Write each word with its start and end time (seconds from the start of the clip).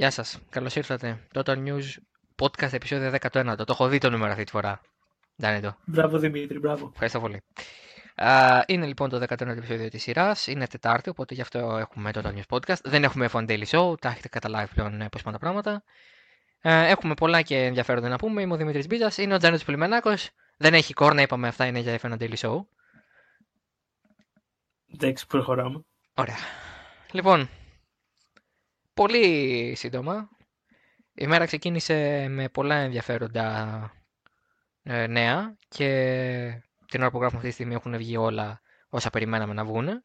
Γεια 0.00 0.10
σας, 0.10 0.38
καλώς 0.50 0.76
ήρθατε. 0.76 1.18
Total 1.34 1.56
News 1.66 1.82
Podcast 2.36 2.72
επεισόδιο 2.72 3.12
19. 3.20 3.54
Το 3.56 3.64
έχω 3.68 3.88
δει 3.88 3.98
το 3.98 4.10
νούμερο 4.10 4.30
αυτή 4.30 4.44
τη 4.44 4.50
φορά. 4.50 4.80
το. 5.36 5.76
Μπράβο 5.84 6.18
Δημήτρη, 6.18 6.58
μπράβο. 6.58 6.88
Ευχαριστώ 6.92 7.20
πολύ. 7.20 7.42
είναι 8.66 8.86
λοιπόν 8.86 9.08
το 9.08 9.24
19ο 9.28 9.46
επεισόδιο 9.46 9.88
της 9.88 10.02
σειράς, 10.02 10.46
είναι 10.46 10.66
Τετάρτη, 10.66 11.08
οπότε 11.08 11.34
γι' 11.34 11.40
αυτό 11.40 11.58
έχουμε 11.58 12.10
Total 12.14 12.34
News 12.34 12.56
Podcast. 12.56 12.80
Δεν 12.82 13.04
έχουμε 13.04 13.28
F1 13.32 13.46
Daily 13.48 13.64
Show, 13.64 14.00
τα 14.00 14.08
έχετε 14.08 14.28
καταλάβει 14.28 14.74
πλέον 14.74 15.00
ε, 15.00 15.08
πώς 15.08 15.22
πάνε 15.22 15.36
τα 15.36 15.42
πράγματα. 15.42 15.82
Ε, 16.60 16.88
έχουμε 16.88 17.14
πολλά 17.14 17.42
και 17.42 17.56
ενδιαφέροντα 17.56 18.08
να 18.08 18.16
πούμε. 18.16 18.42
Είμαι 18.42 18.54
ο 18.54 18.56
Δημήτρης 18.56 18.86
Μπίζας, 18.86 19.18
είναι 19.18 19.34
ο 19.34 19.38
Τζάνετος 19.38 19.64
Πουλημενάκος. 19.64 20.30
Δεν 20.56 20.74
έχει 20.74 20.92
κόρνα, 20.92 21.22
είπαμε 21.22 21.48
αυτά 21.48 21.66
είναι 21.66 21.78
για 21.78 21.98
F1 22.02 22.18
Daily 22.18 22.36
Show. 22.36 22.60
Εντάξει, 24.94 25.26
προχωράμε. 25.26 25.84
Ωραία. 26.14 26.36
Λοιπόν, 27.12 27.48
πολύ 28.94 29.74
σύντομα. 29.76 30.28
Η 31.14 31.26
μέρα 31.26 31.44
ξεκίνησε 31.44 32.26
με 32.28 32.48
πολλά 32.48 32.74
ενδιαφέροντα 32.74 33.92
ε, 34.82 35.06
νέα 35.06 35.56
και 35.68 35.88
την 36.86 37.00
ώρα 37.00 37.10
που 37.10 37.18
γράφουμε 37.18 37.36
αυτή 37.38 37.48
τη 37.48 37.54
στιγμή 37.54 37.74
έχουν 37.74 37.96
βγει 37.96 38.16
όλα 38.16 38.60
όσα 38.88 39.10
περιμέναμε 39.10 39.54
να 39.54 39.64
βγουν. 39.64 40.04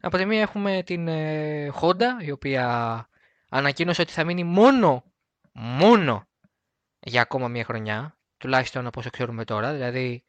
Από 0.00 0.16
τη 0.16 0.24
μία 0.24 0.40
έχουμε 0.40 0.82
την 0.82 1.08
ε, 1.08 1.72
Honda 1.80 2.24
η 2.24 2.30
οποία 2.30 3.08
ανακοίνωσε 3.48 4.00
ότι 4.02 4.12
θα 4.12 4.24
μείνει 4.24 4.44
μόνο, 4.44 5.04
μόνο 5.52 6.28
για 7.00 7.20
ακόμα 7.20 7.48
μία 7.48 7.64
χρονιά, 7.64 8.18
τουλάχιστον 8.38 8.86
από 8.86 9.00
όσο 9.00 9.10
ξέρουμε 9.10 9.44
τώρα, 9.44 9.72
δηλαδή 9.72 10.24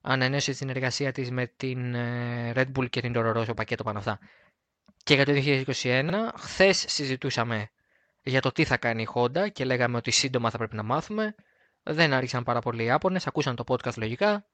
ανανέωσε 0.00 0.50
τη 0.50 0.56
συνεργασία 0.56 1.12
της 1.12 1.30
με 1.30 1.46
την 1.46 1.94
ε, 1.94 2.52
Red 2.54 2.66
Bull 2.76 2.90
και 2.90 3.00
την 3.00 3.12
Toro 3.16 3.36
Rosso 3.36 3.56
πακέτο 3.56 3.82
πάνω 3.82 3.98
αυτά 3.98 4.18
και 5.04 5.14
για 5.14 5.24
το 5.24 5.32
2021. 5.82 6.10
Χθες 6.36 6.84
συζητούσαμε 6.88 7.70
για 8.22 8.40
το 8.40 8.52
τι 8.52 8.64
θα 8.64 8.76
κάνει 8.76 9.02
η 9.02 9.08
Honda 9.14 9.52
και 9.52 9.64
λέγαμε 9.64 9.96
ότι 9.96 10.10
σύντομα 10.10 10.50
θα 10.50 10.58
πρέπει 10.58 10.76
να 10.76 10.82
μάθουμε. 10.82 11.34
Δεν 11.82 12.12
άρχισαν 12.12 12.42
πάρα 12.42 12.60
πολλοί 12.60 12.84
Ιάπωνες, 12.84 13.26
ακούσαν 13.26 13.56
το 13.56 13.64
podcast 13.66 13.96
λογικά 13.96 14.46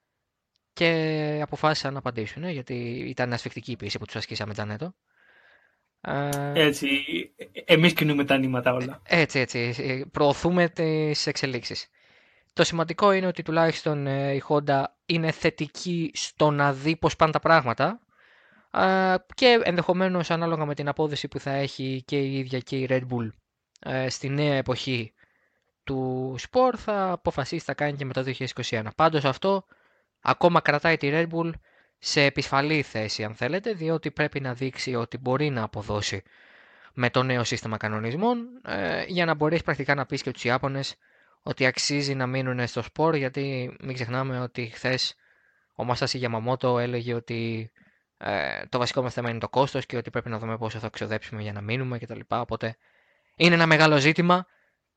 και 0.72 1.40
αποφάσισαν 1.42 1.92
να 1.92 1.98
απαντήσουν 1.98 2.44
ε, 2.44 2.50
γιατί 2.50 2.74
ήταν 3.08 3.32
ασφικτική 3.32 3.72
η 3.72 3.76
πίεση 3.76 3.98
που 3.98 4.04
τους 4.04 4.16
ασκήσαμε 4.16 4.52
Τζανέτο. 4.52 4.94
Έτσι, 6.52 6.88
εμείς 7.64 7.92
κινούμε 7.92 8.24
τα 8.24 8.38
νήματα 8.38 8.72
όλα. 8.72 9.02
Έτσι, 9.04 9.38
έτσι, 9.38 10.06
προωθούμε 10.12 10.68
τις 10.68 11.26
εξελίξεις. 11.26 11.88
Το 12.52 12.64
σημαντικό 12.64 13.12
είναι 13.12 13.26
ότι 13.26 13.42
τουλάχιστον 13.42 14.06
ε, 14.06 14.32
η 14.32 14.42
Honda 14.48 14.82
είναι 15.06 15.30
θετική 15.30 16.10
στο 16.14 16.50
να 16.50 16.72
δει 16.72 16.96
πώς 16.96 17.16
πάνε 17.16 17.32
τα 17.32 17.40
πράγματα 17.40 18.00
και 19.34 19.60
ενδεχομένως 19.62 20.30
ανάλογα 20.30 20.64
με 20.64 20.74
την 20.74 20.88
απόδοση 20.88 21.28
που 21.28 21.38
θα 21.40 21.50
έχει 21.50 22.02
και 22.06 22.18
η 22.18 22.38
ίδια 22.38 22.58
και 22.58 22.76
η 22.76 22.86
Red 22.90 23.02
Bull 23.10 23.28
ε, 23.80 24.08
στη 24.08 24.28
νέα 24.28 24.54
εποχή 24.54 25.12
του 25.84 26.34
σπορ 26.38 26.74
θα 26.78 27.10
αποφασίσει 27.10 27.64
θα 27.64 27.74
κάνει 27.74 27.96
και 27.96 28.04
μετά 28.04 28.24
το 28.24 28.34
2021. 28.54 28.82
Πάντως 28.96 29.24
αυτό 29.24 29.64
ακόμα 30.20 30.60
κρατάει 30.60 30.96
τη 30.96 31.08
Red 31.12 31.26
Bull 31.32 31.50
σε 31.98 32.22
επισφαλή 32.22 32.82
θέση 32.82 33.24
αν 33.24 33.34
θέλετε 33.34 33.72
διότι 33.72 34.10
πρέπει 34.10 34.40
να 34.40 34.54
δείξει 34.54 34.94
ότι 34.94 35.18
μπορεί 35.18 35.50
να 35.50 35.62
αποδώσει 35.62 36.22
με 36.94 37.10
το 37.10 37.22
νέο 37.22 37.44
σύστημα 37.44 37.76
κανονισμών 37.76 38.46
ε, 38.64 39.04
για 39.06 39.24
να 39.24 39.34
μπορέσει 39.34 39.62
πρακτικά 39.62 39.94
να 39.94 40.06
πεις 40.06 40.22
και 40.22 40.30
τους 40.30 40.44
Ιάπωνες 40.44 40.94
ότι 41.42 41.66
αξίζει 41.66 42.14
να 42.14 42.26
μείνουν 42.26 42.66
στο 42.66 42.82
σπορ 42.82 43.14
γιατί 43.16 43.76
μην 43.80 43.94
ξεχνάμε 43.94 44.40
ότι 44.40 44.66
χθες 44.66 45.14
ο 45.74 45.84
Μασάση 45.84 46.18
Γιαμαμότο 46.18 46.78
έλεγε 46.78 47.14
ότι 47.14 47.70
ε, 48.18 48.66
το 48.68 48.78
βασικό 48.78 49.02
μας 49.02 49.12
θέμα 49.12 49.30
είναι 49.30 49.38
το 49.38 49.48
κόστος 49.48 49.86
και 49.86 49.96
ότι 49.96 50.10
πρέπει 50.10 50.28
να 50.28 50.38
δούμε 50.38 50.58
πόσο 50.58 50.78
θα 50.78 50.88
ξοδέψουμε 50.88 51.42
για 51.42 51.52
να 51.52 51.60
μείνουμε 51.60 51.98
κτλ. 51.98 52.20
Οπότε 52.28 52.76
είναι 53.36 53.54
ένα 53.54 53.66
μεγάλο 53.66 53.96
ζήτημα 53.96 54.46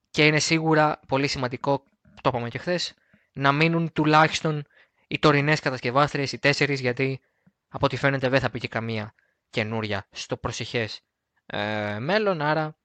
και 0.09 0.25
είναι 0.25 0.39
σίγουρα 0.39 0.99
πολύ 1.07 1.27
σημαντικό, 1.27 1.83
το 2.21 2.29
είπαμε 2.29 2.49
και 2.49 2.57
χθες, 2.57 2.93
να 3.33 3.51
μείνουν 3.51 3.91
τουλάχιστον 3.91 4.65
οι 5.07 5.19
τωρινές 5.19 5.59
κατασκευάστριες, 5.59 6.31
οι 6.31 6.39
τέσσερις, 6.39 6.79
γιατί 6.79 7.21
από 7.69 7.85
ό,τι 7.85 7.95
φαίνεται 7.95 8.29
δεν 8.29 8.39
θα 8.39 8.49
πει 8.49 8.59
και 8.59 8.67
καμία 8.67 9.13
καινούρια 9.49 10.07
στο 10.11 10.37
προσεχές 10.37 11.01
ε, 11.45 11.99
μέλλον. 11.99 12.41
Άρα 12.41 12.77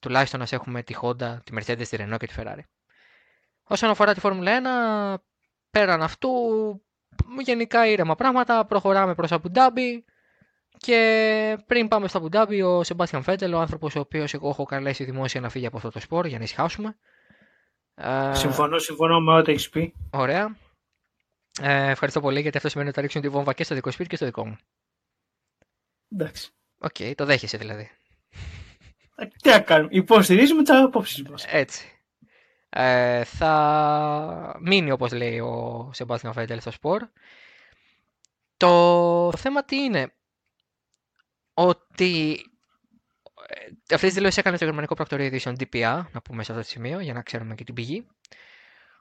τουλάχιστον 0.00 0.40
να 0.40 0.46
έχουμε 0.50 0.82
τη 0.82 0.94
Honda, 1.02 1.36
τη 1.44 1.52
Mercedes, 1.54 1.86
τη 1.88 1.96
Renault 2.00 2.16
και 2.18 2.26
τη 2.26 2.34
Ferrari. 2.36 2.62
Όσον 3.62 3.90
αφορά 3.90 4.14
τη 4.14 4.20
Φόρμουλα 4.20 5.18
1, 5.18 5.22
πέραν 5.70 6.02
αυτού 6.02 6.30
γενικά 7.44 7.86
ήρεμα 7.86 8.14
πράγματα, 8.14 8.64
προχωράμε 8.64 9.14
προς 9.14 9.32
Αμπουντάμπι 9.32 10.04
και 10.76 11.58
πριν 11.66 11.88
πάμε 11.88 12.08
στο 12.08 12.18
Αμπουντάμπι 12.18 12.62
ο 12.62 12.82
Σεμπάστιαν 12.82 13.22
Φέτελ, 13.22 13.52
ο 13.52 13.58
άνθρωπος 13.58 13.96
ο 13.96 14.00
οποίος 14.00 14.34
εγώ 14.34 14.48
έχω 14.48 14.64
καλέσει 14.64 15.04
δημόσια 15.04 15.40
να 15.40 15.48
φύγει 15.48 15.66
από 15.66 15.76
αυτό 15.76 15.90
το 15.90 16.00
σπορ 16.00 16.26
για 16.26 16.38
να 16.38 16.44
ησυχάσουμε. 16.44 16.96
Συμφωνώ, 18.32 18.78
συμφωνώ 18.78 19.20
με 19.20 19.32
ό,τι 19.32 19.52
έχεις 19.52 19.68
πει. 19.68 19.94
Ωραία. 20.10 20.56
Ε, 21.60 21.90
ευχαριστώ 21.90 22.20
πολύ 22.20 22.40
γιατί 22.40 22.56
αυτό 22.56 22.68
σημαίνει 22.68 22.88
ότι 22.88 22.96
θα 22.96 23.02
ρίξουν 23.02 23.22
τη 23.22 23.28
βόμβα 23.28 23.52
και 23.52 23.64
στο 23.64 23.74
δικό 23.74 23.90
σπίτι 23.90 24.08
και 24.08 24.16
στο 24.16 24.24
δικό 24.24 24.46
μου. 24.46 24.56
Εντάξει. 26.12 26.50
OK, 26.78 26.94
okay, 26.98 27.12
το 27.14 27.24
δέχεσαι 27.24 27.56
δηλαδή. 27.56 27.90
Ε, 29.16 29.26
τι 29.26 29.48
να 29.48 29.60
κάνουμε, 29.60 29.88
υποστηρίζουμε 29.92 30.62
τις 30.62 30.74
απόψεις 30.74 31.22
μας. 31.22 31.44
Έτσι 31.44 31.95
ε, 32.68 33.24
θα 33.24 34.56
μείνει 34.60 34.90
όπως 34.90 35.12
λέει 35.12 35.38
ο 35.38 35.90
Σεμπάστιαν 35.92 36.32
Φέντελ 36.32 36.60
στο 36.60 36.70
σπορ. 36.70 37.02
Το 38.56 39.32
θέμα 39.36 39.64
τι 39.64 39.76
είναι, 39.76 40.12
ότι 41.54 42.40
ε, 43.46 43.94
αυτή 43.94 44.06
τη 44.08 44.12
δήλωση 44.12 44.38
έκανε 44.38 44.58
το 44.58 44.64
γερμανικό 44.64 44.94
πρακτορείο 44.94 45.26
ειδήσεων 45.26 45.56
DPA, 45.58 46.04
να 46.12 46.22
πούμε 46.22 46.44
σε 46.44 46.52
αυτό 46.52 46.64
το 46.64 46.70
σημείο, 46.70 47.00
για 47.00 47.12
να 47.12 47.22
ξέρουμε 47.22 47.54
και 47.54 47.64
την 47.64 47.74
πηγή. 47.74 48.06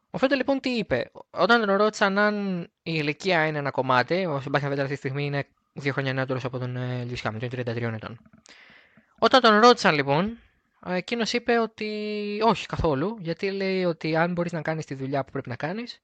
Ο 0.09 0.17
Φέντελ 0.17 0.37
λοιπόν 0.37 0.59
τι 0.59 0.69
είπε, 0.69 1.11
όταν 1.29 1.65
τον 1.65 1.75
ρώτησαν 1.75 2.17
αν 2.17 2.61
η 2.61 2.69
ηλικία 2.83 3.47
είναι 3.47 3.57
ένα 3.57 3.71
κομμάτι, 3.71 4.25
ο 4.25 4.41
Σεμπάστιαν 4.41 4.71
Φέντελ 4.71 4.85
αυτή 4.85 4.99
τη 4.99 5.07
στιγμή 5.07 5.25
είναι 5.25 5.47
δύο 5.73 5.93
χρόνια 5.93 6.13
νεότερος 6.13 6.45
από 6.45 6.57
τον 6.57 6.77
Λιους 7.05 7.21
Χάμιλτον, 7.21 7.49
33 7.49 7.65
ετών. 7.67 8.19
Όταν 9.19 9.41
τον 9.41 9.59
ρώτησαν 9.59 9.95
λοιπόν 9.95 10.39
Εκείνος 10.87 11.33
είπε 11.33 11.59
ότι 11.59 12.39
όχι 12.43 12.65
καθόλου, 12.65 13.17
γιατί 13.19 13.51
λέει 13.51 13.85
ότι 13.85 14.15
αν 14.15 14.31
μπορείς 14.31 14.51
να 14.51 14.61
κάνεις 14.61 14.85
τη 14.85 14.93
δουλειά 14.93 15.23
που 15.23 15.31
πρέπει 15.31 15.49
να 15.49 15.55
κάνεις, 15.55 16.01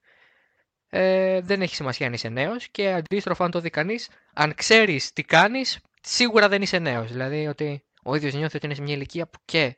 ε, 0.90 1.42
δεν 1.42 1.62
έχει 1.62 1.76
σημασία 1.76 2.08
αν 2.08 2.14
είσαι 2.14 2.30
νέος 2.30 2.68
και 2.68 2.92
αντίστροφα 2.92 3.46
αν 3.46 3.52
το 3.52 3.60
δει 3.60 3.70
κανείς, 3.70 4.10
αν 4.34 4.56
ξέρεις 4.56 5.14
τι 5.14 5.24
κάνεις, 5.24 5.80
σίγουρα 6.02 6.48
δεν 6.48 6.62
είσαι 6.62 6.80
νέος. 6.80 7.12
Δηλαδή 7.12 7.48
ότι 7.48 7.84
ο 8.04 8.16
ίδιος 8.16 8.34
νιώθει 8.34 8.56
ότι 8.56 8.66
είναι 8.66 8.76
σε 8.76 8.82
μια 8.82 8.94
ηλικία 8.94 9.28
που 9.28 9.40
και 9.46 9.78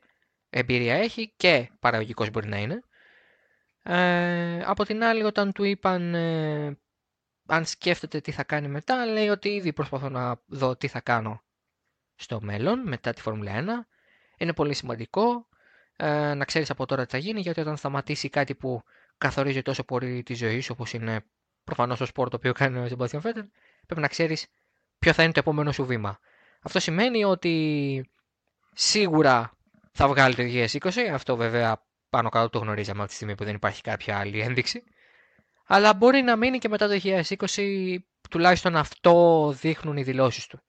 εμπειρία 0.50 0.94
έχει 0.94 1.32
και 1.36 1.70
παραγωγικός 1.80 2.30
μπορεί 2.30 2.48
να 2.48 2.56
είναι. 2.58 2.82
Ε, 3.82 4.62
από 4.64 4.84
την 4.84 5.04
άλλη 5.04 5.22
όταν 5.22 5.52
του 5.52 5.64
είπαν 5.64 6.14
ε, 6.14 6.78
αν 7.46 7.64
σκέφτεται 7.64 8.20
τι 8.20 8.30
θα 8.30 8.44
κάνει 8.44 8.68
μετά, 8.68 9.06
λέει 9.06 9.28
ότι 9.28 9.48
ήδη 9.48 9.72
προσπαθώ 9.72 10.08
να 10.08 10.40
δω 10.46 10.76
τι 10.76 10.88
θα 10.88 11.00
κάνω 11.00 11.42
στο 12.14 12.40
μέλλον 12.40 12.88
μετά 12.88 13.12
τη 13.12 13.20
Φόρμουλα 13.20 13.86
1 13.86 13.93
είναι 14.38 14.52
πολύ 14.52 14.74
σημαντικό 14.74 15.48
ε, 15.96 16.34
να 16.34 16.44
ξέρεις 16.44 16.70
από 16.70 16.86
τώρα 16.86 17.04
τι 17.04 17.10
θα 17.10 17.18
γίνει, 17.18 17.40
γιατί 17.40 17.60
όταν 17.60 17.76
σταματήσει 17.76 18.28
κάτι 18.28 18.54
που 18.54 18.82
καθορίζει 19.18 19.62
τόσο 19.62 19.84
πολύ 19.84 20.22
τη 20.22 20.34
ζωή 20.34 20.60
σου, 20.60 20.70
όπως 20.74 20.92
είναι 20.92 21.24
προφανώς 21.64 21.98
το 21.98 22.06
σπορ 22.06 22.28
το 22.28 22.36
οποίο 22.36 22.52
κάνει 22.52 22.78
ο 22.78 22.88
Sebastian 22.90 23.20
Vettel, 23.20 23.46
πρέπει 23.86 24.00
να 24.00 24.08
ξέρεις 24.08 24.46
ποιο 24.98 25.12
θα 25.12 25.22
είναι 25.22 25.32
το 25.32 25.38
επόμενο 25.38 25.72
σου 25.72 25.84
βήμα. 25.84 26.18
Αυτό 26.62 26.80
σημαίνει 26.80 27.24
ότι 27.24 28.10
σίγουρα 28.72 29.52
θα 29.92 30.08
βγάλει 30.08 30.34
το 30.34 30.42
2020, 30.82 30.98
αυτό 31.12 31.36
βέβαια 31.36 31.82
πάνω 32.10 32.28
κάτω 32.28 32.48
το 32.48 32.58
γνωρίζαμε 32.58 32.98
από 33.00 33.08
τη 33.08 33.14
στιγμή 33.14 33.34
που 33.34 33.44
δεν 33.44 33.54
υπάρχει 33.54 33.80
κάποια 33.82 34.18
άλλη 34.18 34.40
ένδειξη. 34.40 34.82
Αλλά 35.66 35.94
μπορεί 35.94 36.22
να 36.22 36.36
μείνει 36.36 36.58
και 36.58 36.68
μετά 36.68 36.88
το 36.88 37.00
2020, 37.02 37.96
τουλάχιστον 38.30 38.76
αυτό 38.76 39.50
δείχνουν 39.60 39.96
οι 39.96 40.02
δηλώσεις 40.02 40.46
του. 40.46 40.60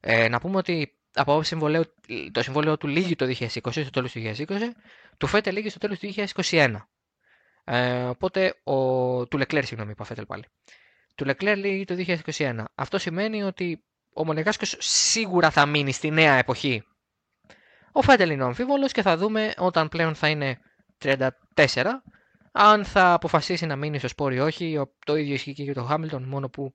Ε, 0.00 0.28
να 0.28 0.40
πούμε 0.40 0.56
ότι 0.56 0.97
από 1.18 1.32
άποψη 1.32 1.56
το 2.32 2.42
συμβόλαιο 2.42 2.76
του 2.76 2.86
λύγει 2.86 3.16
το 3.16 3.26
2020, 3.38 3.48
στο 3.58 3.90
τέλος 3.90 4.12
του 4.12 4.20
2020, 4.20 4.44
του 5.16 5.26
Φέτελ 5.26 5.54
λύγει 5.54 5.68
στο 5.68 5.78
τέλος 5.78 5.98
του 5.98 6.12
2021. 6.50 6.74
Ε, 7.64 8.04
οπότε, 8.04 8.54
ο, 8.64 9.26
του 9.26 9.38
Λεκλέρ, 9.38 9.64
συγγνώμη, 9.64 9.90
είπα 9.90 10.04
Φέτελ 10.04 10.26
πάλι. 10.26 10.44
Του 11.14 11.24
Λεκλέρ 11.24 11.56
λύγει 11.56 11.84
το 11.84 11.94
2021. 12.36 12.64
Αυτό 12.74 12.98
σημαίνει 12.98 13.42
ότι 13.42 13.84
ο 14.14 14.24
Μονεγάσκος 14.24 14.76
σίγουρα 14.78 15.50
θα 15.50 15.66
μείνει 15.66 15.92
στη 15.92 16.10
νέα 16.10 16.34
εποχή. 16.34 16.82
Ο 17.92 18.02
Φέτελ 18.02 18.30
είναι 18.30 18.42
ο 18.42 18.46
αμφίβολος 18.46 18.92
και 18.92 19.02
θα 19.02 19.16
δούμε 19.16 19.52
όταν 19.56 19.88
πλέον 19.88 20.14
θα 20.14 20.28
είναι 20.28 20.58
34, 21.02 21.84
αν 22.52 22.84
θα 22.84 23.12
αποφασίσει 23.12 23.66
να 23.66 23.76
μείνει 23.76 23.98
στο 23.98 24.08
σπόρι 24.08 24.36
ή 24.36 24.40
όχι. 24.40 24.82
Το 25.06 25.16
ίδιο 25.16 25.34
ισχύει 25.34 25.52
και 25.52 25.62
για 25.62 25.74
τον 25.74 25.86
Χάμιλτον, 25.86 26.22
μόνο 26.22 26.48
που 26.48 26.72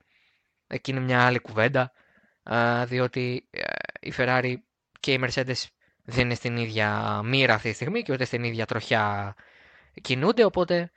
εκεί 0.67 0.91
είναι 0.91 0.99
μια 0.99 1.25
άλλη 1.25 1.39
κουβέντα 1.39 1.91
διότι 2.85 3.47
ε, 3.49 3.61
η 3.99 4.13
Ferrari 4.17 4.55
και 4.99 5.13
η 5.13 5.19
Mercedes 5.23 5.63
δεν 6.03 6.25
είναι 6.25 6.35
στην 6.35 6.57
ίδια 6.57 7.21
μοίρα 7.23 7.53
αυτή 7.53 7.69
τη 7.69 7.75
στιγμή 7.75 8.01
και 8.01 8.11
ούτε 8.11 8.25
στην 8.25 8.43
ίδια 8.43 8.65
τροχιά 8.65 9.35
κινούνται, 10.01 10.43
οπότε 10.43 10.91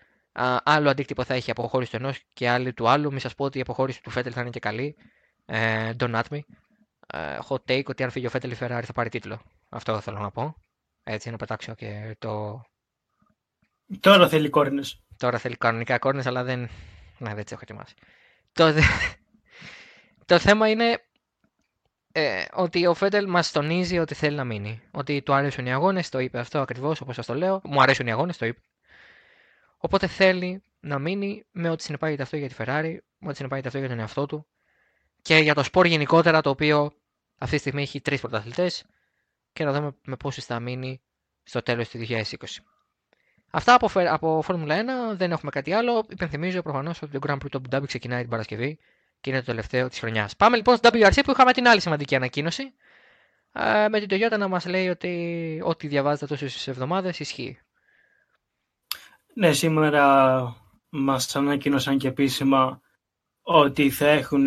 άλλο 0.62 0.90
αντίκτυπο 0.90 1.24
θα 1.24 1.34
έχει 1.34 1.48
η 1.48 1.52
αποχώρηση 1.56 1.90
του 1.90 1.96
ενός 1.96 2.20
και 2.32 2.48
άλλη 2.48 2.72
του 2.72 2.88
άλλου. 2.88 3.10
Μην 3.10 3.20
σας 3.20 3.34
πω 3.34 3.44
ότι 3.44 3.58
η 3.58 3.60
αποχώρηση 3.60 4.02
του 4.02 4.10
Φέτελ 4.10 4.32
θα 4.34 4.40
είναι 4.40 4.50
και 4.50 4.58
καλή. 4.58 4.96
don't 5.98 6.22
at 6.22 6.22
me. 6.30 6.38
hot 7.48 7.64
take 7.66 7.84
ότι 7.84 8.02
αν 8.02 8.10
φύγει 8.10 8.26
ο 8.26 8.30
Φέτελ 8.30 8.50
η 8.50 8.56
Ferrari 8.60 8.82
θα 8.84 8.92
πάρει 8.92 9.08
τίτλο. 9.08 9.42
Αυτό 9.68 10.00
θέλω 10.00 10.18
να 10.18 10.30
πω. 10.30 10.54
Έτσι, 11.02 11.30
να 11.30 11.36
πετάξω 11.36 11.74
και 11.74 12.16
το. 12.18 12.62
Τώρα 14.00 14.28
θέλει 14.28 14.50
κόρνες. 14.50 15.02
Τώρα 15.16 15.38
θέλει 15.38 15.56
κανονικά 15.56 15.98
κόρνες, 15.98 16.26
αλλά 16.26 16.44
δεν. 16.44 16.60
Ναι, 17.18 17.34
δεν 17.34 17.42
τις 17.42 17.52
έχω 17.52 17.60
ετοιμάσει. 17.62 17.94
Το, 18.52 18.74
το 20.26 20.38
θέμα 20.38 20.68
είναι 20.68 21.05
ε, 22.18 22.44
ότι 22.52 22.86
ο 22.86 22.94
Φέντελ 22.94 23.28
μας 23.28 23.50
τονίζει 23.50 23.98
ότι 23.98 24.14
θέλει 24.14 24.36
να 24.36 24.44
μείνει. 24.44 24.82
Ότι 24.90 25.22
του 25.22 25.34
αρέσουν 25.34 25.66
οι 25.66 25.72
αγώνες, 25.72 26.08
το 26.08 26.18
είπε 26.18 26.38
αυτό 26.38 26.60
ακριβώς 26.60 27.00
όπως 27.00 27.14
σας 27.14 27.26
το 27.26 27.34
λέω. 27.34 27.60
Μου 27.64 27.82
αρέσουν 27.82 28.06
οι 28.06 28.10
αγώνες, 28.10 28.36
το 28.36 28.46
είπε. 28.46 28.60
Οπότε 29.76 30.06
θέλει 30.06 30.62
να 30.80 30.98
μείνει 30.98 31.44
με 31.50 31.70
ό,τι 31.70 31.82
συνεπάγεται 31.82 32.22
αυτό 32.22 32.36
για 32.36 32.48
τη 32.48 32.54
Ferrari, 32.58 32.96
με 33.18 33.28
ό,τι 33.28 33.36
συνεπάγεται 33.36 33.68
αυτό 33.68 33.78
για 33.78 33.88
τον 33.88 33.98
εαυτό 33.98 34.26
του 34.26 34.46
και 35.22 35.36
για 35.36 35.54
το 35.54 35.62
σπορ 35.62 35.86
γενικότερα 35.86 36.40
το 36.40 36.50
οποίο 36.50 36.92
αυτή 37.38 37.54
τη 37.54 37.60
στιγμή 37.60 37.82
έχει 37.82 38.00
τρεις 38.00 38.20
πρωταθλητές 38.20 38.84
και 39.52 39.64
να 39.64 39.72
δούμε 39.72 39.96
με 40.04 40.16
πόσου 40.16 40.42
θα 40.42 40.60
μείνει 40.60 41.00
στο 41.42 41.62
τέλος 41.62 41.88
του 41.88 41.98
2020. 42.08 42.22
Αυτά 43.50 43.74
από, 43.74 43.90
από 44.08 44.42
Φόρμουλα 44.42 44.82
1, 45.12 45.16
δεν 45.16 45.32
έχουμε 45.32 45.50
κάτι 45.50 45.72
άλλο. 45.72 46.04
Υπενθυμίζω 46.08 46.62
προφανώς 46.62 47.02
ότι 47.02 47.18
το 47.18 47.18
Grand 47.26 47.36
Prix 47.36 47.50
του 47.50 47.60
Abu 47.62 47.76
Dhabi 47.76 47.86
ξεκινάει 47.86 48.20
την 48.20 48.30
Παρασκευή 48.30 48.78
και 49.20 49.30
είναι 49.30 49.38
το 49.38 49.46
τελευταίο 49.46 49.88
της 49.88 49.98
χρονιάς. 49.98 50.36
Πάμε 50.36 50.56
λοιπόν 50.56 50.76
στο 50.76 50.88
WRC 50.92 51.20
που 51.24 51.30
είχαμε 51.30 51.52
την 51.52 51.68
άλλη 51.68 51.80
σημαντική 51.80 52.14
ανακοίνωση. 52.14 52.74
Με 53.90 54.00
την 54.00 54.08
Toyota 54.10 54.38
να 54.38 54.48
μας 54.48 54.66
λέει 54.66 54.88
ότι 54.88 55.60
ό,τι 55.64 55.86
διαβάζετε 55.86 56.26
τόσες 56.26 56.68
εβδομάδες 56.68 57.20
ισχύει. 57.20 57.58
Ναι, 59.34 59.52
σήμερα 59.52 60.56
μας 60.88 61.36
ανακοίνωσαν 61.36 61.98
και 61.98 62.08
επίσημα 62.08 62.80
ότι 63.40 63.90
θα 63.90 64.06
έχουν 64.06 64.46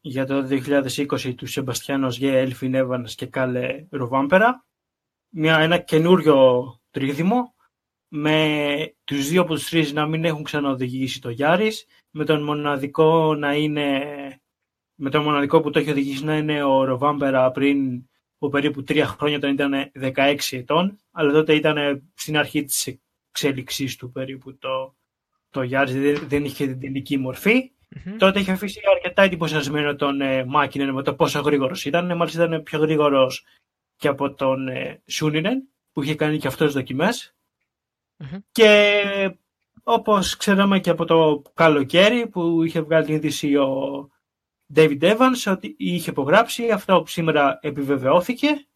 για 0.00 0.26
το 0.26 0.46
2020 0.50 1.34
τους 1.36 1.52
Σεμπαστιάνος 1.52 2.18
Γε, 2.18 2.38
Έλφιν 2.38 2.74
Εύανς 2.74 3.14
και 3.14 3.26
Κάλε 3.26 3.86
Ρουβάμπερα. 3.90 4.66
Μια, 5.28 5.58
ένα 5.58 5.78
καινούριο 5.78 6.64
τρίδημο 6.90 7.54
με 8.08 8.93
τους 9.04 9.28
δύο 9.28 9.40
από 9.40 9.54
τους 9.54 9.68
τρεις 9.68 9.92
να 9.92 10.06
μην 10.06 10.24
έχουν 10.24 10.42
ξαναοδηγήσει 10.42 11.20
το 11.20 11.30
Γιάρης, 11.30 11.86
με 12.10 12.24
τον 12.24 12.42
μοναδικό 12.42 13.34
να 13.34 13.54
είναι 13.54 14.04
με 14.94 15.10
τον 15.10 15.22
μοναδικό 15.22 15.60
που 15.60 15.70
το 15.70 15.78
έχει 15.78 15.90
οδηγήσει 15.90 16.24
να 16.24 16.36
είναι 16.36 16.62
ο 16.62 16.84
Ροβάμπερα 16.84 17.50
πριν 17.50 18.04
από 18.38 18.48
περίπου 18.48 18.82
τρία 18.82 19.06
χρόνια 19.06 19.36
όταν 19.36 19.52
ήταν 19.52 19.90
16 20.14 20.36
ετών, 20.50 20.98
αλλά 21.10 21.32
τότε 21.32 21.54
ήταν 21.54 22.02
στην 22.14 22.36
αρχή 22.36 22.64
της 22.64 22.98
εξέλιξής 23.30 23.96
του 23.96 24.10
περίπου 24.10 24.58
το, 24.58 24.96
το 25.50 25.62
Γιάρης, 25.62 26.18
δεν 26.20 26.44
είχε 26.44 26.66
την 26.66 26.80
τελική 26.80 27.18
μορφή. 27.18 27.72
Mm-hmm. 27.96 28.14
Τότε 28.18 28.40
είχε 28.40 28.52
αφήσει 28.52 28.80
αρκετά 28.94 29.22
εντυπωσιασμένο 29.22 29.94
τον 29.94 30.20
ε, 30.20 30.44
Μάκινεν 30.44 30.94
με 30.94 31.02
το 31.02 31.14
πόσο 31.14 31.40
γρήγορος 31.40 31.84
ήταν. 31.84 32.16
Μάλιστα 32.16 32.44
ήταν 32.44 32.62
πιο 32.62 32.78
γρήγορος 32.78 33.44
και 33.96 34.08
από 34.08 34.34
τον 34.34 34.68
ε, 34.68 35.02
Σούνινεν 35.06 35.68
που 35.92 36.02
είχε 36.02 36.14
κάνει 36.14 36.38
και 36.38 36.46
αυτός 36.46 36.72
δοκιμές. 36.72 37.34
Mm-hmm. 38.18 38.38
Και 38.52 39.36
όπως 39.82 40.36
ξέραμε 40.36 40.80
και 40.80 40.90
από 40.90 41.04
το 41.04 41.42
καλοκαίρι 41.54 42.28
που 42.28 42.62
είχε 42.62 42.80
βγάλει 42.80 43.04
την 43.04 43.14
είδηση 43.14 43.56
ο 43.56 44.08
David 44.74 45.00
Evans 45.00 45.52
ότι 45.52 45.74
είχε 45.78 46.10
υπογράψει, 46.10 46.70
αυτό 46.70 47.00
που 47.00 47.06
σήμερα 47.06 47.58
επιβεβαιώθηκε 47.62 48.66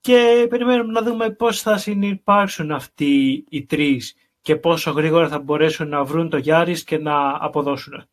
και 0.00 0.46
περιμένουμε 0.48 0.92
να 0.92 1.02
δούμε 1.02 1.30
πώς 1.30 1.62
θα 1.62 1.76
συνεπάρξουν 1.76 2.70
αυτοί 2.70 3.44
οι 3.48 3.64
τρεις 3.66 4.14
και 4.40 4.56
πόσο 4.56 4.90
γρήγορα 4.90 5.28
θα 5.28 5.38
μπορέσουν 5.38 5.88
να 5.88 6.04
βρουν 6.04 6.28
το 6.28 6.36
Γιάρης 6.36 6.84
και 6.84 6.98
να 6.98 7.44
αποδώσουν. 7.44 8.08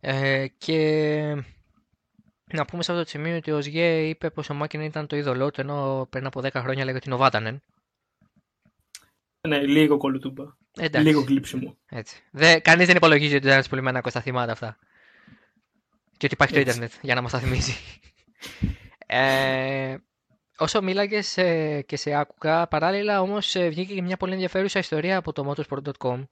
Ε, 0.00 0.46
και 0.58 1.44
να 2.52 2.64
πούμε 2.64 2.82
σε 2.82 2.92
αυτό 2.92 3.04
το 3.04 3.08
σημείο 3.08 3.36
ότι 3.36 3.50
ο 3.50 3.60
Σγέ 3.60 4.08
είπε 4.08 4.30
πως 4.30 4.50
ο 4.50 4.54
Μάκιν 4.54 4.80
ήταν 4.80 5.06
το 5.06 5.16
είδωλό 5.16 5.50
του 5.50 5.60
ενώ 5.60 6.06
πριν 6.10 6.26
από 6.26 6.40
10 6.40 6.50
χρόνια 6.52 6.84
λέγεται 6.84 6.96
ότι 6.96 7.06
είναι 7.06 7.14
ο 7.14 7.18
Βάτανεν. 7.18 7.62
Ναι, 9.48 9.60
λίγο 9.60 9.96
κολουτούμπα. 9.96 10.44
Εντάξει. 10.78 11.06
Λίγο 11.08 11.24
κλείψιμο. 11.24 11.76
Έτσι. 11.88 12.22
Δε, 12.30 12.58
κανείς 12.58 12.86
δεν 12.86 12.96
υπολογίζει 12.96 13.36
ότι 13.36 13.46
ήταν 13.46 13.64
πολύ 13.68 13.82
μένα 13.82 14.02
στα 14.06 14.20
θυμάται 14.20 14.52
αυτά. 14.52 14.76
Και 16.16 16.26
ότι 16.26 16.34
υπάρχει 16.34 16.54
Έτσι. 16.58 16.64
το 16.64 16.70
ίντερνετ 16.70 16.92
για 17.02 17.14
να 17.14 17.20
μας 17.20 17.32
τα 17.32 17.38
θυμίζει. 17.38 17.74
ε, 19.06 19.96
όσο 20.56 20.82
μίλαγες 20.82 21.32
και 21.86 21.96
σε 21.96 22.14
άκουγα, 22.14 22.66
παράλληλα 22.66 23.20
όμως 23.20 23.54
ε, 23.54 23.68
βγήκε 23.68 23.94
και 23.94 24.02
μια 24.02 24.16
πολύ 24.16 24.32
ενδιαφέρουσα 24.32 24.78
ιστορία 24.78 25.16
από 25.16 25.32
το 25.32 25.54
motorsport.com 25.54 26.24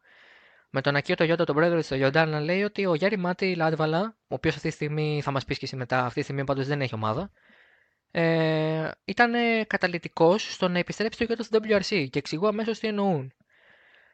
με 0.71 0.81
τον 0.81 0.97
Ακίο 0.97 1.15
Τογιόντα, 1.15 1.45
τον 1.45 1.55
πρόεδρο 1.55 1.79
της 1.79 1.89
Toyota, 1.93 2.25
να 2.29 2.41
λέει 2.41 2.63
ότι 2.63 2.87
ο 2.87 2.95
Γιάρη 2.95 3.17
Μάτι 3.17 3.55
Λάτβαλα, 3.55 4.17
ο 4.21 4.35
οποίος 4.35 4.55
αυτή 4.57 4.69
τη 4.69 4.75
στιγμή 4.75 5.21
θα 5.23 5.31
μας 5.31 5.45
πεις 5.45 5.59
και 5.59 5.65
εσύ 5.65 5.77
μετά, 5.77 6.05
αυτή 6.05 6.19
τη 6.19 6.23
στιγμή 6.23 6.45
πάντως 6.45 6.67
δεν 6.67 6.81
έχει 6.81 6.95
ομάδα, 6.95 7.31
ε, 8.11 8.91
ήταν 9.05 9.33
καταλητικός 9.67 10.53
στο 10.53 10.69
να 10.69 10.79
επιστρέψει 10.79 11.27
το 11.27 11.35
Toyota 11.35 11.45
στο 11.45 11.59
WRC 11.63 12.07
και 12.11 12.19
εξηγώ 12.19 12.49
αμέσως 12.49 12.79
τι 12.79 12.89
εννοούν. 12.89 13.33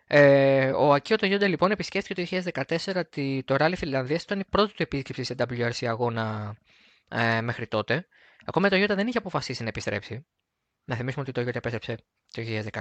Ε, 0.06 0.70
ο 0.70 0.92
Ακίο 0.92 1.16
Τογιόντα 1.16 1.48
λοιπόν 1.48 1.70
επισκέφθηκε 1.70 2.14
το 2.14 2.50
2014 2.86 3.02
το 3.44 3.54
Rally 3.58 3.72
Φιλανδίας, 3.76 4.22
ήταν 4.22 4.40
η 4.40 4.44
πρώτη 4.44 4.74
του 4.74 4.82
επίσκεψη 4.82 5.22
σε 5.22 5.34
WRC 5.38 5.86
αγώνα 5.86 6.56
ε, 7.08 7.40
μέχρι 7.40 7.66
τότε. 7.66 8.06
Ακόμα 8.44 8.68
το 8.68 8.76
Toyota 8.76 8.94
δεν 8.94 9.06
είχε 9.06 9.18
αποφασίσει 9.18 9.62
να 9.62 9.68
επιστρέψει. 9.68 10.26
Να 10.84 10.96
θυμίσουμε 10.96 11.24
ότι 11.28 11.32
το 11.32 11.40
Toyota 11.40 11.54
επέστρεψε 11.54 11.96
το 12.32 12.42
2016. 12.72 12.80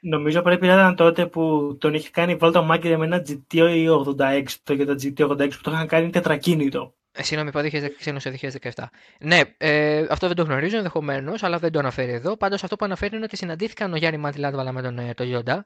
Νομίζω 0.00 0.42
πρέπει 0.42 0.66
να 0.66 0.72
ήταν 0.72 0.96
τότε 0.96 1.26
που 1.26 1.76
τον 1.80 1.94
είχε 1.94 2.10
κάνει 2.10 2.34
βόλτα 2.34 2.62
μάκη 2.62 2.96
με 2.96 3.04
ένα 3.04 3.22
GT86, 3.26 4.44
το 4.62 4.72
για 4.72 4.86
το 4.86 4.92
GT86 4.92 5.50
που 5.50 5.62
το 5.62 5.70
είχαν 5.70 5.86
κάνει 5.86 6.10
τετρακίνητο. 6.10 6.94
Ε, 7.16 7.22
συγγνώμη, 7.22 7.50
είπα 7.54 7.88
2016 8.04 8.58
2017. 8.74 8.84
Ναι, 9.18 9.40
ε, 9.56 10.06
αυτό 10.10 10.26
δεν 10.26 10.36
το 10.36 10.42
γνωρίζω 10.42 10.76
ενδεχομένως, 10.76 11.42
αλλά 11.42 11.58
δεν 11.58 11.72
το 11.72 11.78
αναφέρει 11.78 12.12
εδώ. 12.12 12.36
Πάντως 12.36 12.64
αυτό 12.64 12.76
που 12.76 12.84
αναφέρει 12.84 13.16
είναι 13.16 13.24
ότι 13.24 13.36
συναντήθηκαν 13.36 13.92
ο 13.92 13.96
Γιάννη 13.96 14.18
Μάτιλάτβαλα 14.18 14.72
με 14.72 14.82
τον 14.82 14.98
ε, 14.98 15.10
Toyota 15.16 15.58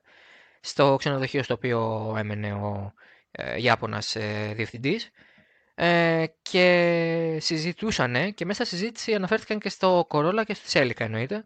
στο 0.61 0.97
ξενοδοχείο 0.99 1.43
στο 1.43 1.55
οποίο 1.55 2.15
έμενε 2.19 2.53
ο 2.53 2.93
ε, 3.31 3.63
Ιάπωνας 3.63 4.17
ε, 4.17 4.53
διευθυντής 4.55 5.11
ε, 5.75 6.25
και 6.43 7.37
συζητούσαν 7.41 8.35
και 8.35 8.45
μέσα 8.45 8.65
στη 8.65 8.77
συζήτηση 8.77 9.15
αναφέρθηκαν 9.15 9.59
και 9.59 9.69
στο 9.69 10.07
Corolla 10.11 10.43
και 10.47 10.55
στο 10.55 10.81
Celica 10.81 11.01
εννοείται 11.01 11.45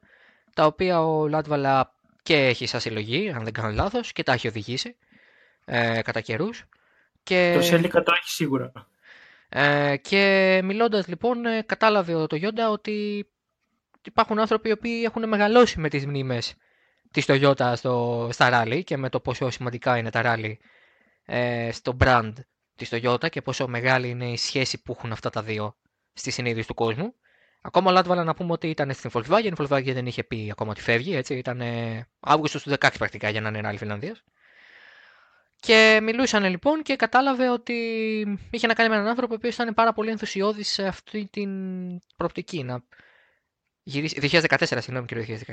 τα 0.54 0.66
οποία 0.66 1.02
ο 1.04 1.28
Λάτβαλα 1.28 1.94
και 2.22 2.36
έχει 2.36 2.66
σαν 2.66 2.80
συλλογή, 2.80 3.32
αν 3.36 3.44
δεν 3.44 3.52
κάνω 3.52 3.70
λάθος, 3.70 4.12
και 4.12 4.22
τα 4.22 4.32
έχει 4.32 4.48
οδηγήσει 4.48 4.96
ε, 5.64 6.00
κατά 6.02 6.20
καιρούς. 6.20 6.64
Και... 7.22 7.52
Το 7.54 7.62
Σέλικα 7.62 8.02
το 8.02 8.12
έχει 8.16 8.28
σίγουρα. 8.28 8.72
Ε, 9.54 9.96
και 9.96 10.60
μιλώντας 10.64 11.06
λοιπόν, 11.06 11.46
ε, 11.46 11.62
κατάλαβε 11.62 12.14
ο 12.14 12.22
Toyota 12.22 12.70
ότι 12.70 13.26
υπάρχουν 14.02 14.38
άνθρωποι 14.38 14.68
οι 14.68 14.72
οποίοι 14.72 15.02
έχουν 15.04 15.28
μεγαλώσει 15.28 15.80
με 15.80 15.88
τις 15.88 16.06
μνήμες 16.06 16.54
της 17.10 17.24
Toyota 17.28 17.72
στο, 17.76 18.28
στα 18.32 18.48
ράλι 18.48 18.84
και 18.84 18.96
με 18.96 19.08
το 19.08 19.20
πόσο 19.20 19.50
σημαντικά 19.50 19.98
είναι 19.98 20.10
τα 20.10 20.22
ράλι 20.22 20.60
ε, 21.24 21.72
στο 21.72 21.96
brand 22.00 22.32
της 22.76 22.88
Toyota 22.92 23.30
και 23.30 23.42
πόσο 23.42 23.68
μεγάλη 23.68 24.08
είναι 24.08 24.30
η 24.30 24.36
σχέση 24.36 24.82
που 24.82 24.94
έχουν 24.98 25.12
αυτά 25.12 25.30
τα 25.30 25.42
δύο 25.42 25.76
στη 26.12 26.30
συνείδηση 26.30 26.66
του 26.66 26.74
κόσμου. 26.74 27.14
Ακόμα 27.62 27.90
Λάτβαλα 27.90 28.24
να 28.24 28.34
πούμε 28.34 28.52
ότι 28.52 28.68
ήταν 28.68 28.92
στην 28.92 29.10
Volkswagen. 29.12 29.44
Η 29.44 29.52
Volkswagen 29.56 29.92
δεν 29.92 30.06
είχε 30.06 30.24
πει 30.24 30.48
ακόμα 30.50 30.70
ότι 30.70 30.80
φεύγει. 30.80 31.14
Έτσι. 31.16 31.34
Ήταν 31.34 31.62
Αύγουστος 32.20 32.62
του 32.62 32.70
2016 32.70 32.88
πρακτικά 32.98 33.28
για 33.28 33.40
να 33.40 33.48
είναι 33.48 33.68
άλλη 33.68 33.78
Φιλανδία. 33.78 34.16
Και 35.66 35.98
μιλούσαν 36.02 36.44
λοιπόν 36.44 36.82
και 36.82 36.96
κατάλαβε 36.96 37.50
ότι 37.50 37.74
είχε 38.50 38.66
να 38.66 38.74
κάνει 38.74 38.88
με 38.88 38.94
έναν 38.94 39.06
άνθρωπο 39.08 39.38
που 39.38 39.46
ήταν 39.46 39.74
πάρα 39.74 39.92
πολύ 39.92 40.10
ενθουσιώδης 40.10 40.68
σε 40.72 40.86
αυτή 40.86 41.28
την 41.32 41.50
προοπτική. 42.16 42.62
Να 42.62 42.84
γυρίσει. 43.82 44.18
2014, 44.22 44.56
συγγνώμη 44.58 45.06
κύριο 45.06 45.38
2016. 45.46 45.52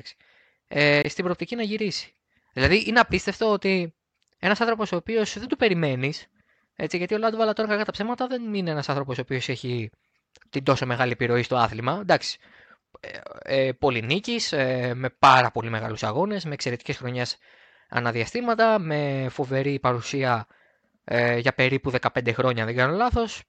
Ε, 0.67 1.09
στην 1.09 1.23
προοπτική 1.23 1.55
να 1.55 1.63
γυρίσει. 1.63 2.13
Δηλαδή 2.53 2.83
είναι 2.87 2.99
απίστευτο 2.99 3.51
ότι 3.51 3.95
ένας 4.39 4.61
άνθρωπος 4.61 4.91
ο 4.91 4.95
οποίος 4.95 5.39
δεν 5.39 5.47
του 5.47 5.55
περιμένεις. 5.57 6.27
γιατί 6.75 7.13
ο 7.13 7.17
Λάτβαλα 7.17 7.53
τώρα 7.53 7.69
κατά 7.69 7.83
τα 7.83 7.91
ψέματα 7.91 8.27
δεν 8.27 8.53
είναι 8.53 8.69
ένας 8.71 8.89
άνθρωπος 8.89 9.17
ο 9.17 9.21
οποίος 9.21 9.49
έχει 9.49 9.89
την 10.49 10.63
τόσο 10.63 10.85
μεγάλη 10.85 11.11
επιρροή 11.11 11.43
στο 11.43 11.55
άθλημα. 11.55 11.97
Εντάξει, 12.01 12.37
ε, 12.99 13.19
ε, 13.67 13.71
πολυνίκης, 13.71 14.51
ε, 14.51 14.93
με 14.95 15.09
πάρα 15.09 15.51
πολύ 15.51 15.69
μεγάλους 15.69 16.03
αγώνες, 16.03 16.45
με 16.45 16.53
εξαιρετικές 16.53 16.97
χρονιές 16.97 17.37
αναδιαστήματα, 17.89 18.79
με 18.79 19.27
φοβερή 19.29 19.79
παρουσία 19.79 20.47
ε, 21.03 21.37
για 21.37 21.53
περίπου 21.53 21.91
15 22.01 22.33
χρόνια, 22.33 22.65
δεν 22.65 22.75
κάνω 22.75 22.95
λάθος. 22.95 23.43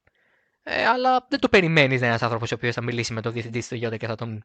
Ε, 0.63 0.85
αλλά 0.85 1.27
δεν 1.29 1.41
το 1.41 1.49
περιμένεις 1.49 1.91
να 1.91 1.97
είναι 1.97 2.07
ένας 2.07 2.23
άνθρωπος 2.23 2.53
ο 2.53 2.55
οποίος 2.55 2.75
θα 2.75 2.83
μιλήσει 2.83 3.13
με 3.13 3.21
τον 3.21 3.33
διευθυντή 3.33 3.61
στο 3.61 3.75
Γιώτα 3.75 3.97
και 3.97 4.07
θα 4.07 4.15
τον 4.15 4.45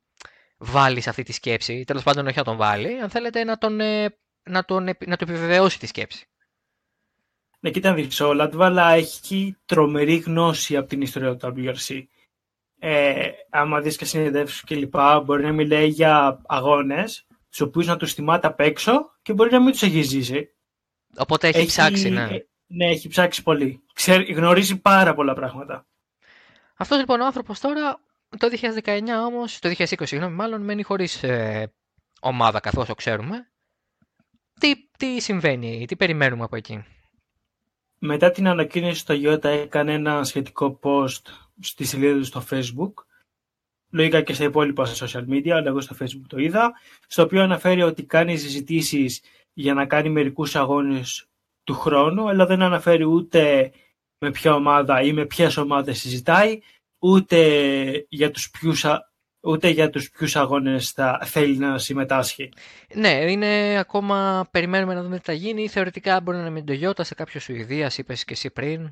βάλει 0.57 1.01
σε 1.01 1.09
αυτή 1.09 1.23
τη 1.23 1.33
σκέψη. 1.33 1.83
Τέλος 1.83 2.03
πάντων, 2.03 2.27
όχι 2.27 2.37
να 2.37 2.43
τον 2.43 2.57
βάλει, 2.57 2.99
αν 2.99 3.09
θέλετε 3.09 3.43
να 3.43 3.57
τον, 3.57 3.79
ε, 3.79 4.17
να 4.43 4.65
τον, 4.65 4.83
να 4.83 5.15
το 5.17 5.25
επιβεβαιώσει 5.27 5.79
τη 5.79 5.87
σκέψη. 5.87 6.25
Ναι, 7.59 7.69
κοίτα, 7.69 7.93
δεις, 7.93 8.19
ο 8.19 8.33
Λατβάλα 8.33 8.91
έχει 8.91 9.57
τρομερή 9.65 10.15
γνώση 10.15 10.77
από 10.77 10.87
την 10.87 11.01
ιστορία 11.01 11.35
του 11.35 11.53
WRC 11.57 12.03
ε, 12.87 13.29
άμα 13.49 13.81
δεις 13.81 13.97
και 13.97 14.05
συνεδεύσεις 14.05 14.63
και 14.63 14.75
λοιπά, 14.75 15.19
μπορεί 15.19 15.43
να 15.43 15.51
μιλάει 15.51 15.87
για 15.87 16.41
αγώνες, 16.45 17.27
τους 17.55 17.67
οποίους 17.67 17.85
να 17.87 17.97
τους 17.97 18.13
θυμάται 18.13 18.47
απ' 18.47 18.59
έξω 18.59 19.11
και 19.21 19.33
μπορεί 19.33 19.51
να 19.51 19.59
μην 19.61 19.71
τους 19.71 19.81
έχει 19.81 20.01
ζήσει. 20.01 20.49
Οπότε 21.17 21.47
έχει, 21.47 21.57
έχει 21.57 21.67
ψάξει, 21.67 22.09
ναι. 22.09 22.27
Ναι, 22.67 22.85
έχει 22.85 23.07
ψάξει 23.07 23.43
πολύ. 23.43 23.83
Ξέρει, 23.93 24.33
γνωρίζει 24.33 24.81
πάρα 24.81 25.13
πολλά 25.13 25.33
πράγματα. 25.33 25.87
Αυτός 26.75 26.97
λοιπόν 26.97 27.21
ο 27.21 27.25
άνθρωπος 27.25 27.59
τώρα, 27.59 27.99
το 28.37 28.47
2019 28.83 29.01
όμως, 29.25 29.59
το 29.59 29.73
2020 29.77 29.85
συγγνώμη, 30.01 30.35
μάλλον 30.35 30.61
μένει 30.61 30.83
χωρίς 30.83 31.23
ε, 31.23 31.73
ομάδα 32.21 32.59
καθώς 32.59 32.87
το 32.87 32.95
ξέρουμε. 32.95 33.51
Τι, 34.59 34.73
τι 34.97 35.21
συμβαίνει, 35.21 35.85
τι 35.87 35.95
περιμένουμε 35.95 36.43
από 36.43 36.55
εκεί; 36.55 36.85
Μετά 37.99 38.31
την 38.31 38.47
ανακοίνωση 38.47 39.05
το 39.05 39.13
Toyota 39.13 39.43
έκανε 39.43 39.93
ένα 39.93 40.23
σχετικό 40.23 40.79
post 40.83 41.21
στη 41.61 41.85
σελίδα 41.85 42.17
του 42.17 42.25
στο 42.25 42.43
facebook 42.49 42.93
λογικά 43.95 44.21
και 44.21 44.33
στα 44.33 44.43
υπόλοιπα 44.43 44.85
social 44.95 45.25
media, 45.29 45.49
αλλά 45.49 45.67
εγώ 45.67 45.81
στο 45.81 45.95
facebook 45.99 46.25
το 46.27 46.37
είδα, 46.37 46.73
στο 47.07 47.23
οποίο 47.23 47.41
αναφέρει 47.41 47.81
ότι 47.81 48.03
κάνει 48.03 48.37
συζητήσεις 48.37 49.21
για 49.53 49.73
να 49.73 49.85
κάνει 49.85 50.09
μερικούς 50.09 50.55
αγώνες 50.55 51.27
του 51.63 51.73
χρόνου, 51.73 52.29
αλλά 52.29 52.45
δεν 52.45 52.61
αναφέρει 52.61 53.05
ούτε 53.05 53.71
με 54.17 54.31
ποια 54.31 54.53
ομάδα 54.53 55.01
ή 55.01 55.13
με 55.13 55.25
ποιες 55.25 55.57
ομάδες 55.57 55.99
συζητάει, 55.99 56.59
ούτε 56.99 57.39
για 58.09 58.31
τους 58.31 58.49
ποιους, 58.49 58.85
ούτε 59.41 59.69
για 59.69 59.89
τους 59.89 60.09
ποιους 60.09 60.35
αγώνες 60.35 60.91
θα 60.91 61.19
θέλει 61.23 61.57
να 61.57 61.77
συμμετάσχει. 61.77 62.49
Ναι, 62.93 63.31
είναι 63.31 63.77
ακόμα, 63.79 64.47
περιμένουμε 64.51 64.93
να 64.93 65.03
δούμε 65.03 65.17
τι 65.17 65.23
θα 65.23 65.33
γίνει. 65.33 65.67
Θεωρητικά 65.67 66.21
μπορεί 66.21 66.37
να 66.37 66.43
είναι 66.43 66.51
με 66.51 66.61
την 66.61 66.89
Toyota 66.89 66.99
σε 67.01 67.15
κάποιο 67.15 67.39
Σουηδία, 67.39 67.91
είπες 67.97 68.25
και 68.25 68.33
εσύ 68.33 68.49
πριν, 68.49 68.91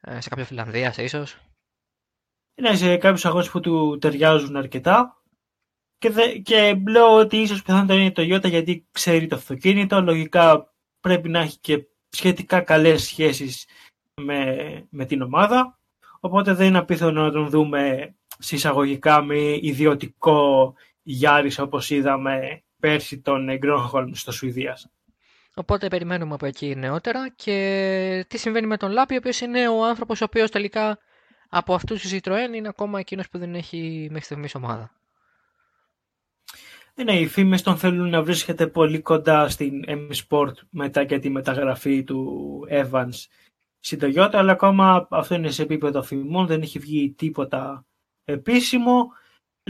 ε, 0.00 0.20
σε 0.20 0.28
κάποιο 0.28 0.44
Φιλανδία 0.44 0.94
ίσως. 0.96 1.36
Είναι 2.54 2.74
σε 2.74 2.96
κάποιους 2.96 3.24
αγώνες 3.24 3.50
που 3.50 3.60
του 3.60 3.98
ταιριάζουν 4.00 4.56
αρκετά. 4.56 5.22
Και, 5.98 6.10
δε, 6.10 6.38
και 6.38 6.82
λέω 6.88 7.14
ότι 7.14 7.36
ίσως 7.36 7.62
πιθανότατα 7.62 8.00
είναι 8.00 8.10
το 8.10 8.22
Toyota 8.22 8.48
γιατί 8.48 8.86
ξέρει 8.90 9.26
το 9.26 9.36
αυτοκίνητο. 9.36 10.00
Λογικά 10.00 10.74
πρέπει 11.00 11.28
να 11.28 11.40
έχει 11.40 11.58
και 11.58 11.86
σχετικά 12.08 12.60
καλές 12.60 13.02
σχέσεις 13.02 13.66
με, 14.22 14.86
με 14.90 15.04
την 15.04 15.22
ομάδα. 15.22 15.78
Οπότε 16.20 16.54
δεν 16.54 16.66
είναι 16.66 16.78
απίθανο 16.78 17.22
να 17.22 17.30
τον 17.30 17.48
δούμε 17.48 18.14
συσσαγωγικά 18.38 19.22
με 19.22 19.58
ιδιωτικό 19.60 20.74
Γιάρης 21.02 21.58
όπως 21.58 21.90
είδαμε 21.90 22.62
πέρσι 22.80 23.20
τον 23.20 23.56
Γκρόνχολμ 23.58 24.12
στο 24.12 24.32
Σουηδίας. 24.32 24.90
Οπότε 25.54 25.88
περιμένουμε 25.88 26.34
από 26.34 26.46
εκεί 26.46 26.74
νεότερα 26.76 27.28
και 27.36 28.24
τι 28.28 28.38
συμβαίνει 28.38 28.66
με 28.66 28.76
τον 28.76 28.90
Λάπη, 28.90 29.14
ο 29.14 29.16
οποίος 29.16 29.40
είναι 29.40 29.68
ο 29.68 29.84
άνθρωπος 29.84 30.20
ο 30.20 30.24
οποίος 30.24 30.50
τελικά 30.50 30.98
από 31.54 31.74
αυτούς 31.74 32.00
τους 32.00 32.12
Citroën 32.12 32.54
είναι 32.54 32.68
ακόμα 32.68 32.98
εκείνος 32.98 33.28
που 33.28 33.38
δεν 33.38 33.54
έχει 33.54 34.06
μέχρι 34.10 34.24
στιγμής 34.24 34.54
ομάδα. 34.54 34.90
Ε, 36.94 37.02
ναι, 37.02 37.18
οι 37.18 37.26
φήμες 37.26 37.62
τον 37.62 37.76
θέλουν 37.76 38.08
να 38.08 38.22
βρίσκεται 38.22 38.66
πολύ 38.66 39.00
κοντά 39.00 39.48
στην 39.48 39.84
M 39.86 40.08
Sport 40.28 40.52
μετά 40.70 41.04
και 41.04 41.18
τη 41.18 41.30
μεταγραφή 41.30 42.04
του 42.04 42.66
Evans 42.70 43.26
στην 43.78 43.98
Toyota, 44.02 44.30
αλλά 44.32 44.52
ακόμα 44.52 45.06
αυτό 45.10 45.34
είναι 45.34 45.50
σε 45.50 45.62
επίπεδο 45.62 46.02
φημών, 46.02 46.46
δεν 46.46 46.62
έχει 46.62 46.78
βγει 46.78 47.14
τίποτα 47.16 47.86
επίσημο. 48.24 49.06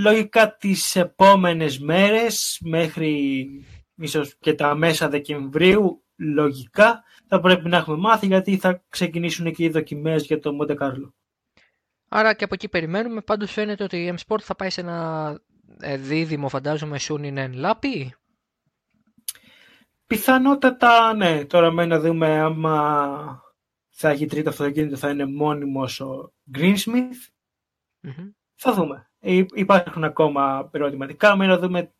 Λογικά 0.00 0.56
τις 0.56 0.96
επόμενες 0.96 1.78
μέρες, 1.78 2.58
μέχρι 2.64 3.46
ίσως 3.94 4.36
και 4.38 4.54
τα 4.54 4.74
μέσα 4.74 5.08
Δεκεμβρίου, 5.08 6.02
λογικά 6.16 7.04
θα 7.26 7.40
πρέπει 7.40 7.68
να 7.68 7.76
έχουμε 7.76 7.96
μάθει 7.96 8.26
γιατί 8.26 8.56
θα 8.56 8.82
ξεκινήσουν 8.88 9.52
και 9.52 9.64
οι 9.64 9.68
δοκιμές 9.68 10.24
για 10.24 10.38
το 10.38 10.58
Monte 10.60 10.76
Carlo. 10.76 11.10
Άρα 12.14 12.34
και 12.34 12.44
από 12.44 12.54
εκεί 12.54 12.68
περιμένουμε. 12.68 13.20
Πάντως 13.20 13.52
φαίνεται 13.52 13.84
ότι 13.84 13.96
η 13.96 14.14
M-Sport 14.16 14.40
θα 14.40 14.54
πάει 14.54 14.70
σε 14.70 14.80
ένα 14.80 15.40
ε, 15.80 15.96
δίδυμο, 15.96 16.48
φαντάζομαι, 16.48 16.98
Σούνινεν 16.98 17.52
Λάπη. 17.52 18.14
Πιθανότατα, 20.06 21.14
ναι. 21.14 21.44
Τώρα 21.44 21.70
μένει 21.70 21.88
να 21.88 22.00
δούμε 22.00 22.40
άμα 22.40 23.42
θα 23.90 24.08
έχει 24.08 24.26
τρίτο 24.26 24.48
αυτοκίνητο, 24.48 24.96
θα 24.96 25.10
είναι 25.10 25.26
μόνιμος 25.26 26.00
ο 26.00 26.32
Greensmith. 26.54 27.30
Θα 28.54 28.72
δούμε. 28.72 29.10
Υπάρχουν 29.54 30.04
ακόμα 30.04 30.70
ερωτηματικά. 30.72 31.36
Μένει 31.36 31.50
να 31.50 31.58
δούμε 31.58 31.94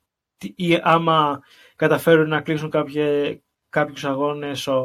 ή 0.56 0.78
άμα 0.82 1.42
καταφέρουν 1.76 2.28
να 2.28 2.40
κλείσουν 2.40 2.70
κάποιε, 2.70 3.40
κάποιους 3.68 4.04
αγώνες 4.04 4.66
ο, 4.66 4.82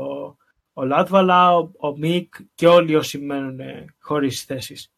ο 0.74 0.86
Λάτβαλα, 0.86 1.58
ο, 1.58 1.72
ο 1.78 1.98
Μικ 1.98 2.36
και 2.56 2.68
όλοι 2.68 2.96
όσοι 2.96 3.20
μένουν 3.20 3.60
χωρίς 4.00 4.44
θέσεις. 4.44 4.92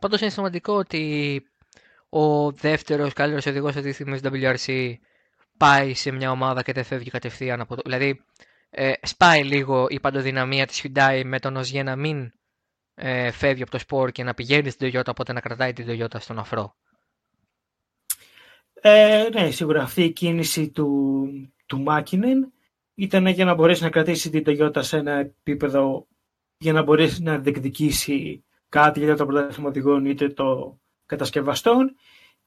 Πάντως 0.00 0.20
είναι 0.20 0.30
σημαντικό 0.30 0.74
ότι 0.74 1.42
ο 2.08 2.52
δεύτερος 2.52 3.12
καλύτερος 3.12 3.46
οδηγός 3.46 3.76
αυτή 3.76 3.88
τη 3.88 3.92
στιγμή 3.92 4.18
στο 4.18 4.30
WRC 4.32 4.94
πάει 5.56 5.94
σε 5.94 6.10
μια 6.10 6.30
ομάδα 6.30 6.62
και 6.62 6.72
δεν 6.72 6.84
φεύγει 6.84 7.10
κατευθείαν 7.10 7.60
από 7.60 7.74
το. 7.76 7.82
Δηλαδή, 7.84 8.24
ε, 8.70 8.92
σπάει 9.02 9.44
λίγο 9.44 9.86
η 9.88 10.00
παντοδυναμία 10.00 10.66
της 10.66 10.84
Hyundai 10.84 11.22
με 11.24 11.38
τον 11.38 11.56
Οζιέ 11.56 11.82
να 11.82 11.96
μην 11.96 12.32
ε, 12.94 13.30
φεύγει 13.30 13.62
από 13.62 13.70
το 13.70 13.78
σπορ 13.78 14.10
και 14.10 14.22
να 14.22 14.34
πηγαίνει 14.34 14.70
στην 14.70 14.90
Toyota, 14.92 15.06
οπότε 15.06 15.32
να 15.32 15.40
κρατάει 15.40 15.72
την 15.72 15.86
Toyota 15.88 16.20
στον 16.20 16.38
αφρό. 16.38 16.76
Ε, 18.80 19.28
ναι, 19.32 19.50
σίγουρα 19.50 19.82
αυτή 19.82 20.04
η 20.04 20.12
κίνηση 20.12 20.70
του, 20.70 21.28
του 21.66 21.80
Μάκινεν 21.80 22.52
ήταν 22.94 23.26
για 23.26 23.44
να 23.44 23.54
μπορέσει 23.54 23.82
να 23.82 23.90
κρατήσει 23.90 24.30
την 24.30 24.42
Toyota 24.46 24.78
σε 24.80 24.96
ένα 24.96 25.12
επίπεδο 25.12 26.06
για 26.58 26.72
να 26.72 26.82
μπορέσει 26.82 27.22
να 27.22 27.38
διεκδικήσει 27.38 28.44
κάτι 28.70 29.00
για 29.00 29.16
το 29.16 29.26
πρωτάθλημα 29.26 29.68
οδηγών 29.68 30.04
είτε 30.04 30.28
το 30.28 30.78
κατασκευαστών. 31.06 31.94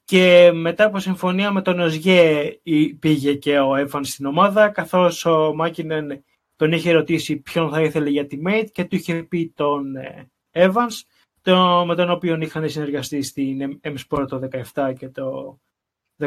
Και 0.04 0.50
μετά 0.54 0.84
από 0.84 0.98
συμφωνία 0.98 1.50
με 1.50 1.62
τον 1.62 1.80
Οζιέ 1.80 2.60
πήγε 2.98 3.34
και 3.34 3.58
ο 3.58 3.74
Εύαν 3.76 4.04
στην 4.04 4.26
ομάδα 4.26 4.68
καθώς 4.68 5.24
ο 5.24 5.54
Μάκινεν 5.54 6.24
τον 6.56 6.72
είχε 6.72 6.92
ρωτήσει 6.92 7.36
ποιον 7.36 7.70
θα 7.70 7.82
ήθελε 7.82 8.10
για 8.10 8.26
τη 8.26 8.38
Mate 8.46 8.66
και 8.72 8.84
του 8.84 8.96
είχε 8.96 9.22
πει 9.22 9.52
τον 9.56 9.96
ε, 9.96 10.30
Evans 10.52 11.02
το, 11.42 11.84
με 11.86 11.94
τον 11.94 12.10
οποίο 12.10 12.38
είχαν 12.40 12.68
συνεργαστεί 12.68 13.22
στην 13.22 13.80
M-Sport 13.82 14.26
το 14.28 14.48
17 14.74 14.92
και 14.98 15.08
το 15.08 15.58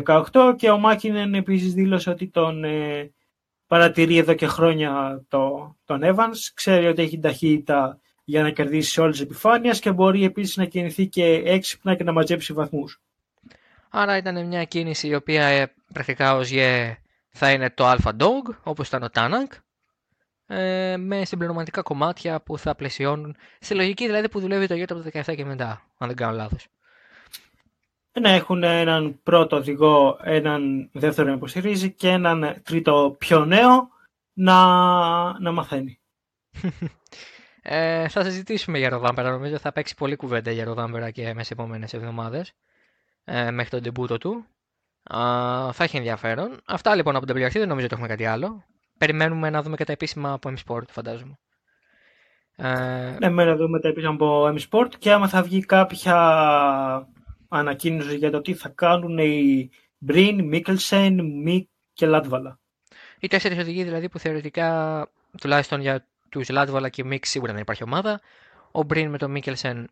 18 0.03 0.53
και 0.57 0.69
ο 0.69 0.77
Μάκινεν 0.77 1.33
επίσης 1.33 1.73
δήλωσε 1.73 2.09
ότι 2.09 2.27
τον 2.27 2.63
ε, 2.63 3.11
παρατηρεί 3.67 4.17
εδώ 4.17 4.33
και 4.33 4.47
χρόνια 4.47 5.23
το, 5.27 5.75
τον 5.85 6.01
Evans, 6.03 6.37
ξέρει 6.53 6.87
ότι 6.87 7.01
έχει 7.01 7.19
ταχύτητα 7.19 7.99
για 8.29 8.41
να 8.41 8.49
κερδίσει 8.49 9.01
όλες 9.01 9.17
τις 9.17 9.25
επιφάνειες 9.25 9.79
και 9.79 9.91
μπορεί 9.91 10.23
επίσης 10.23 10.57
να 10.57 10.65
κινηθεί 10.65 11.07
και 11.07 11.23
έξυπνα 11.45 11.95
και 11.95 12.03
να 12.03 12.11
μαζέψει 12.11 12.53
βαθμούς. 12.53 13.01
Άρα 13.89 14.17
ήταν 14.17 14.47
μια 14.47 14.63
κίνηση 14.63 15.07
η 15.07 15.15
οποία 15.15 15.45
ε, 15.45 15.73
πρακτικά 15.93 16.35
ως 16.35 16.49
γε 16.49 16.97
θα 17.29 17.51
είναι 17.51 17.69
το 17.69 17.91
Alpha 17.91 18.09
Dog, 18.09 18.55
όπως 18.63 18.87
ήταν 18.87 19.03
ο 19.03 19.09
Τάνακ, 19.09 19.53
ε, 20.45 20.97
με 20.97 21.25
συμπληρωματικά 21.25 21.81
κομμάτια 21.81 22.41
που 22.41 22.57
θα 22.57 22.75
πλαισιώνουν, 22.75 23.35
στη 23.59 23.75
λογική 23.75 24.05
δηλαδή 24.05 24.29
που 24.29 24.39
δουλεύει 24.39 24.67
το 24.67 24.75
Toyota 24.75 24.91
από 24.91 25.01
το 25.01 25.09
17 25.31 25.35
και 25.35 25.45
μετά, 25.45 25.81
αν 25.97 26.07
δεν 26.07 26.15
κάνω 26.15 26.35
λάθος. 26.35 26.67
Να 28.19 28.29
έχουν 28.29 28.63
έναν 28.63 29.19
πρώτο 29.23 29.55
οδηγό, 29.55 30.19
έναν 30.23 30.89
δεύτερο 30.91 31.27
να 31.27 31.33
υποστηρίζει 31.33 31.91
και 31.91 32.09
έναν 32.09 32.61
τρίτο 32.63 33.15
πιο 33.17 33.45
νέο 33.45 33.89
να, 34.33 34.59
να 35.39 35.51
μαθαίνει. 35.51 35.99
Ε, 37.69 38.07
θα 38.07 38.23
συζητήσουμε 38.23 38.77
για 38.77 38.89
Ροδάμπερα. 38.89 39.31
Νομίζω 39.31 39.57
θα 39.57 39.71
παίξει 39.71 39.95
πολύ 39.95 40.15
κουβέντα 40.15 40.51
για 40.51 40.63
Ροδάμπερα 40.63 41.11
και 41.11 41.33
μέσα 41.33 41.49
επόμενες 41.51 41.93
εβδομάδες 41.93 42.53
ε, 43.23 43.51
μέχρι 43.51 43.69
τον 43.69 43.81
τεμπούτο 43.81 44.17
του. 44.17 44.45
Α, 45.03 45.19
θα 45.73 45.83
έχει 45.83 45.97
ενδιαφέρον. 45.97 46.61
Αυτά 46.65 46.95
λοιπόν 46.95 47.15
από 47.15 47.25
την 47.25 47.35
WRC, 47.35 47.51
δεν 47.51 47.67
νομίζω 47.67 47.85
ότι 47.85 47.93
έχουμε 47.93 48.07
κάτι 48.07 48.25
άλλο. 48.25 48.63
Περιμένουμε 48.97 49.49
να 49.49 49.61
δούμε 49.61 49.75
και 49.75 49.83
τα 49.83 49.91
επίσημα 49.91 50.31
από 50.33 50.53
M-Sport, 50.55 50.87
φαντάζομαι. 50.89 51.39
Ε... 52.55 53.17
Ναι, 53.19 53.43
να 53.43 53.55
δούμε 53.55 53.79
τα 53.79 53.87
επίσημα 53.87 54.13
από 54.13 54.53
M-Sport 54.55 54.89
και 54.97 55.11
άμα 55.11 55.27
θα 55.27 55.41
βγει 55.43 55.65
κάποια 55.65 56.17
ανακοίνωση 57.47 58.15
για 58.15 58.31
το 58.31 58.41
τι 58.41 58.53
θα 58.53 58.69
κάνουν 58.69 59.17
οι 59.17 59.69
Μπριν, 59.97 60.45
Μίκελσεν, 60.45 61.25
Μικ 61.25 61.69
και 61.93 62.05
Λάτβαλα. 62.05 62.59
Οι 63.19 63.27
τέσσερις 63.27 63.57
οδηγοί 63.57 63.83
δηλαδή 63.83 64.09
που 64.09 64.19
θεωρητικά 64.19 65.07
τουλάχιστον 65.41 65.81
για 65.81 66.07
του 66.29 66.41
Λάτβολα 66.49 66.89
και 66.89 67.03
Μίξ 67.03 67.29
σίγουρα 67.29 67.51
δεν 67.51 67.61
υπάρχει 67.61 67.83
ομάδα. 67.83 68.21
Ο 68.71 68.83
Μπριν 68.83 69.09
με 69.09 69.17
τον 69.17 69.31
Μίκελσεν 69.31 69.89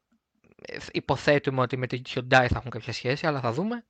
υποθέτουμε 0.92 1.62
ότι 1.62 1.77
με 1.77 1.88
την 1.88 2.01
Hyundai 2.08 2.25
θα 2.50 2.56
έχουν 2.56 2.70
κάποια 2.70 2.94
σχέση, 2.94 3.27
αλλά 3.27 3.39
θα 3.39 3.51
δούμε. 3.51 3.86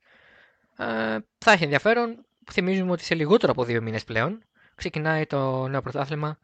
Ε, 0.76 1.18
θα 1.38 1.52
έχει 1.52 1.62
ενδιαφέρον. 1.62 2.24
Θυμίζουμε 2.50 2.90
ότι 2.90 3.04
σε 3.04 3.14
λιγότερο 3.14 3.52
από 3.52 3.64
δύο 3.64 3.82
μήνες 3.82 4.04
πλέον 4.04 4.42
ξεκινάει 4.74 5.26
το 5.26 5.68
νέο 5.68 5.80
πρωτάθλημα. 5.80 6.38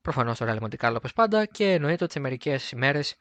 Προφανώς 0.00 0.38
το 0.38 0.46
Real 0.48 0.58
Monte 0.62 0.94
όπως 0.96 1.12
πάντα 1.12 1.44
και 1.44 1.72
εννοείται 1.72 2.04
ότι 2.04 2.12
σε 2.12 2.20
μερικές 2.20 2.70
ημέρες 2.70 3.16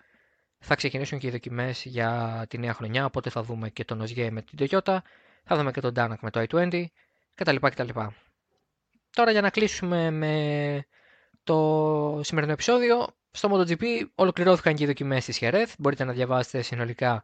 θα 0.59 0.75
ξεκινήσουν 0.75 1.19
και 1.19 1.27
οι 1.27 1.29
δοκιμές 1.29 1.85
για 1.85 2.45
τη 2.49 2.57
νέα 2.57 2.73
χρονιά. 2.73 3.05
Οπότε 3.05 3.29
θα 3.29 3.43
δούμε 3.43 3.69
και 3.69 3.85
τον 3.85 4.01
Οζιέ 4.01 4.31
με 4.31 4.41
την 4.41 4.57
Toyota, 4.59 4.97
θα 5.43 5.55
δούμε 5.55 5.71
και 5.71 5.81
τον 5.81 5.93
Danak 5.95 6.17
με 6.21 6.29
το 6.29 6.45
i20 6.49 6.85
κτλ. 7.35 7.55
κτλ. 7.55 7.89
Τώρα 9.09 9.31
για 9.31 9.41
να 9.41 9.49
κλείσουμε 9.49 10.11
με 10.11 10.85
το 11.47 12.19
σημερινό 12.23 12.53
επεισόδιο. 12.53 13.07
Στο 13.31 13.49
MotoGP 13.51 13.83
ολοκληρώθηκαν 14.15 14.75
και 14.75 14.83
οι 14.83 14.87
δοκιμές 14.87 15.25
της 15.25 15.37
Jerez. 15.41 15.65
Μπορείτε 15.79 16.03
να 16.03 16.13
διαβάσετε 16.13 16.61
συνολικά 16.61 17.23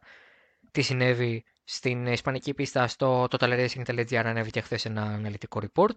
τι 0.70 0.82
συνέβη 0.82 1.44
στην 1.64 2.06
ισπανική 2.06 2.54
πίστα 2.54 2.86
στο 2.86 3.26
totalracing.gr 3.30 4.22
ανέβηκε 4.24 4.60
χθες 4.60 4.84
ένα 4.84 5.02
αναλυτικό 5.02 5.60
report. 5.60 5.94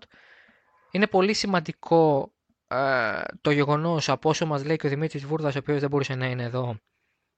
Είναι 0.92 1.08
πολύ 1.08 1.34
σημαντικό 1.34 2.34
ε, 2.68 3.22
το 3.42 3.52
γεγονός 3.52 4.10
από 4.10 4.30
όσο 4.30 4.46
μας 4.46 4.66
λέει 4.66 4.76
και 4.76 4.88
ο 4.88 4.90
Δημήτρης 4.90 5.26
Βούρδας, 5.26 5.56
ο 5.56 5.60
οποίος 5.60 5.80
δεν 5.80 5.90
μπορούσε 5.90 6.16
να 6.16 6.26
είναι 6.26 6.44
εδώ, 6.44 6.80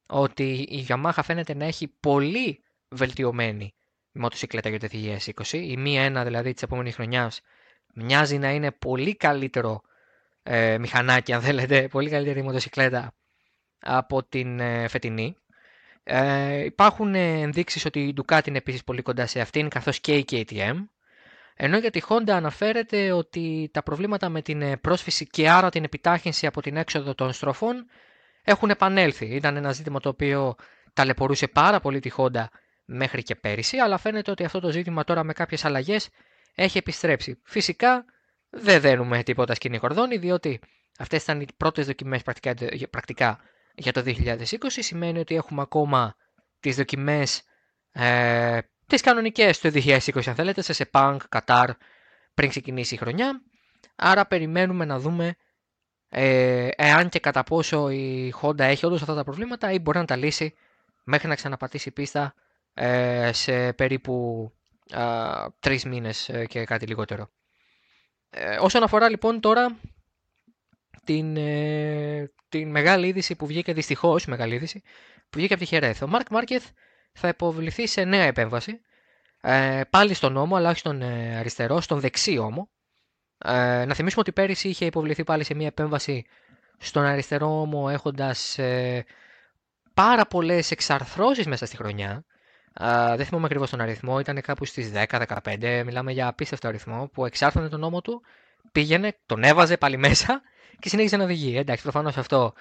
ότι 0.08 0.52
η 0.54 0.86
Yamaha 0.90 1.20
φαίνεται 1.24 1.54
να 1.54 1.66
έχει 1.66 1.88
πολύ 2.00 2.64
βελτιωμένη 2.90 3.76
μοτοσυκλέτα 4.12 4.70
για 4.70 4.80
το 4.80 4.88
2020. 4.92 5.52
Η 5.52 5.78
μία 5.78 6.04
ένα 6.04 6.24
δηλαδή 6.24 6.54
της 6.54 6.64
επόμενης 6.64 6.96
χρονιάς 6.96 7.42
μοιάζει 7.94 8.38
να 8.38 8.52
είναι 8.52 8.72
πολύ 8.72 9.16
καλύτερο 9.16 9.82
ε, 10.52 10.78
μηχανάκι, 10.78 11.34
αν 11.34 11.42
θέλετε, 11.42 11.88
πολύ 11.88 12.10
καλύτερη 12.10 12.42
μοτοσυκλέτα 12.42 13.14
από 13.80 14.24
την 14.24 14.60
ε, 14.60 14.88
φετινή. 14.88 15.36
Ε, 16.04 16.64
υπάρχουν 16.64 17.16
ενδείξεις 17.16 17.86
ότι 17.86 18.00
η 18.00 18.14
Ducati 18.22 18.48
είναι 18.48 18.58
επίσης 18.58 18.84
πολύ 18.84 19.02
κοντά 19.02 19.26
σε 19.26 19.40
αυτήν, 19.40 19.70
καθώς 19.70 20.00
και 20.00 20.16
η 20.16 20.26
KTM. 20.32 20.88
Ενώ 21.56 21.78
για 21.78 21.92
τη 21.92 22.02
Honda 22.10 22.30
αναφέρεται 22.30 23.12
ότι 23.12 23.70
τα 23.74 23.84
προβλήματα 23.84 24.30
με 24.30 24.42
την 24.42 24.62
ε, 24.62 24.78
πρόσφυση 24.78 25.28
και 25.28 25.50
άρα 25.50 25.70
την 25.70 25.84
επιτάχυνση 25.84 26.46
από 26.46 26.62
την 26.62 26.78
έξοδο 26.78 27.16
των 27.16 27.34
στροφών 27.34 27.86
έχουν 28.44 28.70
επανέλθει. 28.70 29.26
Ήταν 29.26 29.56
ένα 29.56 29.72
ζήτημα 29.72 30.00
το 30.00 30.10
οποίο 30.10 30.56
ταλαιπωρούσε 30.94 31.48
πάρα 31.48 31.80
πολύ 31.80 32.00
τη 32.00 32.10
Honda 32.18 32.46
μέχρι 32.86 33.24
και 33.24 33.36
πέρυσι, 33.36 33.78
αλλά 33.78 33.98
φαίνεται 33.98 34.32
ότι 34.32 34.44
αυτό 34.44 34.60
το 34.60 34.72
ζήτημα 34.72 35.04
τώρα 35.04 35.24
με 35.24 35.34
κάποιες 35.34 35.66
αλλαγές 35.66 36.10
έχει 36.56 36.78
επιστρέψει. 36.78 37.42
Φυσικά 37.44 38.06
δεν 38.50 38.82
δένουμε 38.82 39.24
τίποτα 39.24 39.54
σκηνή 39.54 39.78
κορδόνι, 39.78 40.18
διότι 40.18 40.60
αυτές 41.00 41.24
ήταν 41.24 41.42
οι 41.42 41.46
πρώτες 41.58 41.86
δοκιμές 41.86 42.22
πρακτικά, 42.24 42.54
πρακτικά 42.90 43.40
για 43.76 43.92
το 43.92 44.02
2020. 44.06 44.46
Σημαίνει 44.68 45.20
ότι 45.20 45.36
έχουμε 45.36 45.62
ακόμα 45.62 46.16
τις 46.60 46.76
δοκιμές 46.76 47.44
ε, 47.92 48.60
τις 48.88 49.02
κανονικές 49.02 49.60
το 49.60 49.70
2020 49.74 50.00
αν 50.26 50.36
θέλετε, 50.36 50.62
σε 50.62 50.74
Σεπάνκ, 50.74 51.22
Κατάρ, 51.30 51.70
πριν 52.34 52.50
ξεκινήσει 52.50 52.94
η 52.94 52.98
χρονιά. 52.98 53.42
Άρα 53.96 54.26
περιμένουμε 54.26 54.86
να 54.86 55.00
δούμε 55.00 55.36
ε, 56.10 56.68
εάν 56.76 57.10
και 57.10 57.20
κατά 57.20 57.44
πόσο 57.44 57.90
η 57.90 58.34
Honda 58.42 58.60
έχει 58.60 58.86
όντως 58.86 59.02
αυτά 59.02 59.16
τα 59.16 59.24
προβλήματα 59.24 59.72
ή 59.72 59.80
μπορεί 59.80 59.98
να 59.98 60.06
τα 60.06 60.16
λύσει 60.16 60.56
μέχρι 61.04 61.28
να 61.28 61.36
ξαναπατήσει 61.36 61.92
πίστα 61.92 62.34
ε, 62.74 63.30
σε 63.34 63.74
περίπου 63.74 64.52
τρεις 65.60 65.86
μήνες 65.86 66.30
ε, 66.30 66.46
και 66.46 66.64
κάτι 66.64 66.86
λιγότερο. 66.86 67.30
Ε, 68.30 68.58
όσον 68.60 68.84
αφορά 68.84 69.10
λοιπόν 69.10 69.40
τώρα 69.40 69.80
την, 71.04 71.38
ε, 71.38 72.32
την 72.50 72.70
μεγάλη 72.70 73.08
είδηση 73.08 73.36
που 73.36 73.46
βγήκε 73.46 73.74
δυστυχώς, 73.74 74.26
μεγάλη 74.26 74.56
είδηση, 74.56 74.82
που 75.30 75.38
βγήκε 75.38 75.54
από 75.54 75.62
τη 75.64 75.68
Χερέθ. 75.68 76.02
Ο 76.02 76.08
Μάρκ 76.08 76.30
Μάρκεθ 76.30 76.68
θα 77.14 77.28
υποβληθεί 77.28 77.88
σε 77.88 78.04
νέα 78.04 78.24
επέμβαση, 78.24 78.82
ε, 79.42 79.82
πάλι 79.90 80.14
στον 80.14 80.34
νόμο, 80.34 80.56
αλλά 80.56 80.70
όχι 80.70 80.80
στον 80.80 81.02
ε, 81.02 81.38
αριστερό, 81.38 81.82
στον 81.82 82.00
δεξί 82.00 82.38
ώμο. 82.38 82.70
Ε, 83.38 83.86
να 83.86 83.94
θυμίσουμε 83.94 84.22
ότι 84.22 84.32
πέρυσι 84.32 84.70
είχε 84.70 84.86
υποβληθεί 84.86 85.24
πάλι 85.24 85.44
σε 85.44 85.54
μια 85.54 85.68
επέμβαση 85.68 86.26
στον 86.78 87.04
αριστερό 87.04 87.62
ώμο 87.62 87.88
έχοντας 87.92 88.58
ε, 88.58 89.06
πάρα 89.94 90.26
πολλές 90.26 90.72
εξαρθρώσεις 90.72 91.48
μέσα 91.48 91.66
στη 91.66 91.76
χρονιά. 91.76 92.26
Uh, 92.82 93.14
δεν 93.16 93.26
θυμάμαι 93.26 93.46
ακριβώς 93.46 93.70
τον 93.70 93.82
αριθμό, 93.82 94.20
ήταν 94.20 94.42
κάπου 94.42 94.66
στις 94.66 94.92
10-15. 95.10 95.82
Μιλάμε 95.86 96.12
για 96.12 96.28
απίστευτο 96.28 96.68
αριθμό 96.68 97.10
που 97.14 97.26
εξάρθωνε 97.26 97.70
τον 97.70 97.80
νόμο 97.80 98.02
του, 98.02 98.22
πήγαινε, 98.72 99.16
τον 99.26 99.44
έβαζε 99.44 99.78
πάλι 99.78 99.98
μέσα 99.98 100.42
και 100.80 100.90
συνέχιζε 100.90 101.18
να 101.18 101.24
οδηγεί. 101.24 101.58
Εντάξει, 101.58 101.84
προφανώς 101.84 102.18
αυτό 102.18 102.54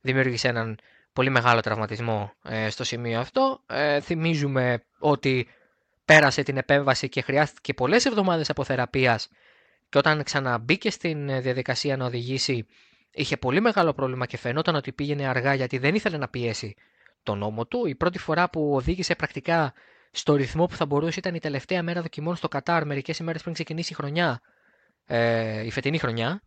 δημιούργησε 0.00 0.48
έναν 0.48 0.78
πολύ 1.12 1.30
μεγάλο 1.30 1.60
τραυματισμό 1.60 2.32
ε, 2.42 2.70
στο 2.70 2.84
σημείο 2.84 3.20
αυτό. 3.20 3.60
Ε, 3.66 4.00
θυμίζουμε 4.00 4.82
ότι 4.98 5.48
πέρασε 6.04 6.42
την 6.42 6.56
επέμβαση 6.56 7.08
και 7.08 7.22
χρειάστηκε 7.22 7.74
πολλές 7.74 8.04
εβδομάδες 8.04 8.50
από 8.50 8.64
θεραπεία 8.64 9.20
και 9.88 9.98
όταν 9.98 10.22
ξαναμπήκε 10.22 10.90
στην 10.90 11.42
διαδικασία 11.42 11.96
να 11.96 12.04
οδηγήσει, 12.04 12.66
είχε 13.10 13.36
πολύ 13.36 13.60
μεγάλο 13.60 13.92
πρόβλημα 13.92 14.26
και 14.26 14.36
φαινόταν 14.36 14.74
ότι 14.74 14.92
πήγαινε 14.92 15.26
αργά 15.28 15.54
γιατί 15.54 15.78
δεν 15.78 15.94
ήθελε 15.94 16.16
να 16.16 16.28
πιέσει 16.28 16.74
τον 17.22 17.38
νόμο 17.38 17.66
του. 17.66 17.86
Η 17.86 17.94
πρώτη 17.94 18.18
φορά 18.18 18.50
που 18.50 18.74
οδήγησε 18.74 19.14
πρακτικά 19.14 19.72
στο 20.10 20.34
ρυθμό 20.34 20.66
που 20.66 20.76
θα 20.76 20.86
μπορούσε 20.86 21.18
ήταν 21.18 21.34
η 21.34 21.38
τελευταία 21.38 21.82
μέρα 21.82 22.02
δοκιμών 22.02 22.36
στο 22.36 22.48
Κατάρ, 22.48 22.86
μερικές 22.86 23.18
ημέρες 23.18 23.42
πριν 23.42 23.54
ξεκινήσει 23.54 23.92
η 23.92 23.96
χρονιά, 23.96 24.40
ε, 25.06 25.64
η 25.64 25.70
φετινή 25.70 25.98
χρονιά. 25.98 26.42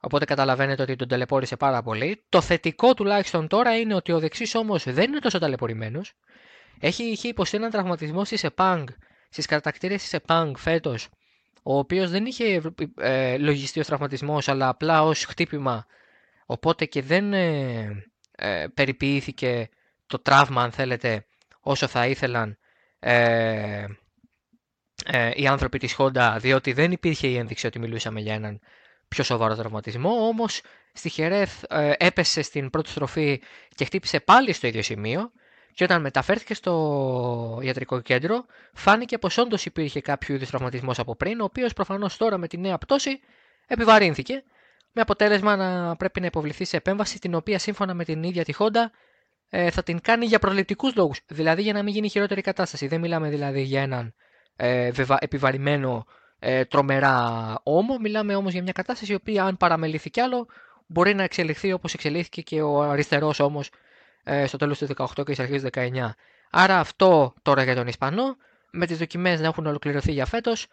Οπότε 0.00 0.24
καταλαβαίνετε 0.24 0.82
ότι 0.82 0.96
τον 0.96 1.08
ταλαιπώρησε 1.08 1.56
πάρα 1.56 1.82
πολύ. 1.82 2.24
Το 2.28 2.40
θετικό 2.40 2.94
τουλάχιστον 2.94 3.48
τώρα 3.48 3.78
είναι 3.78 3.94
ότι 3.94 4.12
ο 4.12 4.18
δεξί 4.18 4.58
όμως 4.58 4.84
δεν 4.84 5.10
είναι 5.10 5.18
τόσο 5.18 5.38
ταλαιπωρημένος. 5.38 6.12
Έχει, 6.80 7.02
είχε 7.02 7.28
υποστεί 7.28 7.56
έναν 7.56 7.70
τραυματισμό 7.70 8.24
στη 8.24 8.36
ΣΕΠΑΝΚ, 8.36 8.88
στις 9.28 9.46
κατακτήρε 9.46 9.94
της 9.94 10.12
ΕΠΑΝΚ 10.12 10.58
φέτος, 10.58 11.08
ο 11.62 11.78
οποίος 11.78 12.10
δεν 12.10 12.26
είχε 12.26 12.62
ε, 12.96 13.38
λογιστεί 13.38 13.80
ως 13.80 13.86
τραυματισμός, 13.86 14.48
αλλά 14.48 14.68
απλά 14.68 15.04
ως 15.04 15.24
χτύπημα. 15.24 15.86
Οπότε 16.46 16.84
και 16.84 17.02
δεν 17.02 17.32
ε, 17.32 18.04
ε, 18.36 18.66
περιποιήθηκε 18.74 19.68
το 20.10 20.18
τραύμα, 20.18 20.62
αν 20.62 20.72
θέλετε, 20.72 21.26
όσο 21.60 21.86
θα 21.86 22.06
ήθελαν 22.06 22.58
ε, 22.98 23.84
ε, 25.04 25.30
οι 25.34 25.46
άνθρωποι 25.46 25.78
της 25.78 25.96
Honda, 25.98 26.36
διότι 26.40 26.72
δεν 26.72 26.92
υπήρχε 26.92 27.26
η 27.26 27.36
ένδειξη 27.36 27.66
ότι 27.66 27.78
μιλούσαμε 27.78 28.20
για 28.20 28.34
έναν 28.34 28.60
πιο 29.08 29.24
σοβαρό 29.24 29.56
τραυματισμό, 29.56 30.26
όμως 30.26 30.60
στη 30.92 31.08
Χερέθ 31.08 31.62
ε, 31.68 31.92
έπεσε 31.98 32.42
στην 32.42 32.70
πρώτη 32.70 32.90
στροφή 32.90 33.42
και 33.74 33.84
χτύπησε 33.84 34.20
πάλι 34.20 34.52
στο 34.52 34.66
ίδιο 34.66 34.82
σημείο 34.82 35.32
και 35.74 35.84
όταν 35.84 36.00
μεταφέρθηκε 36.00 36.54
στο 36.54 37.60
ιατρικό 37.62 38.00
κέντρο 38.00 38.44
φάνηκε 38.72 39.18
πως 39.18 39.38
όντως 39.38 39.64
υπήρχε 39.64 40.00
κάποιο 40.00 40.34
είδους 40.34 40.48
τραυματισμός 40.48 40.98
από 40.98 41.16
πριν, 41.16 41.40
ο 41.40 41.44
οποίος 41.44 41.72
προφανώς 41.72 42.16
τώρα 42.16 42.38
με 42.38 42.48
τη 42.48 42.58
νέα 42.58 42.78
πτώση 42.78 43.20
επιβαρύνθηκε 43.66 44.42
με 44.92 45.00
αποτέλεσμα 45.00 45.56
να 45.56 45.96
πρέπει 45.96 46.20
να 46.20 46.26
υποβληθεί 46.26 46.64
σε 46.64 46.76
επέμβαση 46.76 47.18
την 47.18 47.34
οποία 47.34 47.58
σύμφωνα 47.58 47.94
με 47.94 48.04
την 48.04 48.22
ίδια 48.22 48.44
τη 48.44 48.52
Honda 48.58 48.84
ε, 49.50 49.70
θα 49.70 49.82
την 49.82 50.00
κάνει 50.00 50.26
για 50.26 50.38
προληπτικούς 50.38 50.94
λόγους, 50.94 51.20
δηλαδή 51.26 51.62
για 51.62 51.72
να 51.72 51.82
μην 51.82 51.94
γίνει 51.94 52.08
χειρότερη 52.08 52.40
κατάσταση. 52.40 52.86
Δεν 52.86 53.00
μιλάμε 53.00 53.28
δηλαδή 53.28 53.62
για 53.62 53.82
έναν 53.82 54.14
ε, 54.56 54.90
επιβαρημένο 55.18 56.06
ε, 56.38 56.64
τρομερά 56.64 57.58
ώμο, 57.62 57.96
μιλάμε 57.98 58.34
όμως 58.34 58.52
για 58.52 58.62
μια 58.62 58.72
κατάσταση 58.72 59.12
η 59.12 59.14
οποία 59.14 59.44
αν 59.44 59.56
παραμεληθεί 59.56 60.10
κι 60.10 60.20
άλλο 60.20 60.46
μπορεί 60.86 61.14
να 61.14 61.22
εξελιχθεί 61.22 61.72
όπως 61.72 61.94
εξελίχθηκε 61.94 62.42
και 62.42 62.62
ο 62.62 62.82
αριστερός 62.82 63.40
όμως 63.40 63.70
ε, 64.24 64.46
στο 64.46 64.56
τέλος 64.56 64.78
του 64.78 64.86
18 64.96 65.06
και 65.14 65.22
στις 65.34 65.38
αρχές 65.38 65.62
του 65.62 65.68
19. 65.72 66.10
Άρα 66.50 66.78
αυτό 66.78 67.34
τώρα 67.42 67.62
για 67.62 67.74
τον 67.74 67.86
Ισπανό, 67.86 68.36
με 68.70 68.86
τις 68.86 68.98
δοκιμές 68.98 69.40
να 69.40 69.46
έχουν 69.46 69.66
ολοκληρωθεί 69.66 70.12
για 70.12 70.26
φέτος, 70.26 70.66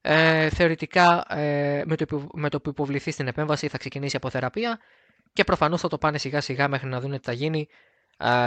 ε, 0.00 0.48
θεωρητικά 0.48 1.24
ε, 1.28 1.82
με, 1.86 1.96
το, 1.96 2.28
με 2.32 2.48
το 2.48 2.60
που 2.60 2.68
υποβληθεί 2.68 3.10
στην 3.10 3.26
επέμβαση 3.26 3.68
θα 3.68 3.78
ξεκινήσει 3.78 4.16
από 4.16 4.30
θεραπεία 4.30 4.78
και 5.32 5.44
προφανώς 5.44 5.80
θα 5.80 5.88
το 5.88 5.98
πάνε 5.98 6.18
σιγά 6.18 6.40
σιγά 6.40 6.68
μέχρι 6.68 6.88
να 6.88 7.00
δουν 7.00 7.10
τι 7.10 7.18
θα 7.22 7.32
γίνει 7.32 7.68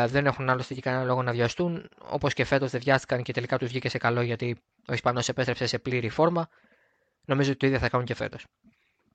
δεν 0.06 0.26
έχουν 0.26 0.50
άλλωστε 0.50 0.74
και 0.74 0.82
κανένα 0.82 1.04
λόγο 1.04 1.24
να 1.24 1.32
βιαστούν. 1.32 1.90
Όπως 1.98 2.34
και 2.34 2.46
φέτος 2.46 2.72
δεν 2.72 2.82
βιάστηκαν 2.84 3.24
και 3.24 3.34
τελικά 3.34 3.58
τους 3.58 3.68
βγήκε 3.68 3.90
σε 3.90 3.98
καλό 3.98 4.22
γιατί 4.22 4.62
ο 4.88 4.94
Ισπανός 4.94 5.30
επέστρεψε 5.30 5.66
σε 5.66 5.80
πλήρη 5.80 6.10
φόρμα. 6.10 6.50
Νομίζω 7.26 7.50
ότι 7.50 7.60
το 7.60 7.66
ίδιο 7.68 7.80
θα 7.80 7.90
κάνουν 7.90 8.06
και 8.06 8.16
φέτος. 8.16 8.46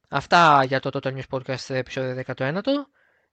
Αυτά 0.08 0.64
για 0.64 0.80
το 0.80 0.90
Total 0.92 1.14
News 1.14 1.38
Podcast 1.38 1.74
επεισόδιο 1.74 2.22
19. 2.36 2.60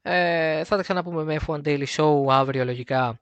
Ε, 0.01 0.63
θα 0.63 0.75
τα 0.75 0.81
ξαναπούμε 0.81 1.23
με 1.23 1.39
F1 1.47 1.61
Daily 1.65 1.85
Show 1.85 2.25
αύριο 2.29 2.65
λογικά. 2.65 3.19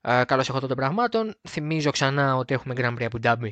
Ε, 0.00 0.22
Καλώς 0.26 0.48
έχω 0.48 0.60
των 0.60 0.76
πραγμάτων. 0.76 1.34
Θυμίζω 1.48 1.90
ξανά 1.90 2.36
ότι 2.36 2.54
έχουμε 2.54 2.74
Grand 2.76 2.98
Prix 2.98 3.08
Abu 3.08 3.24
Dhabi 3.24 3.50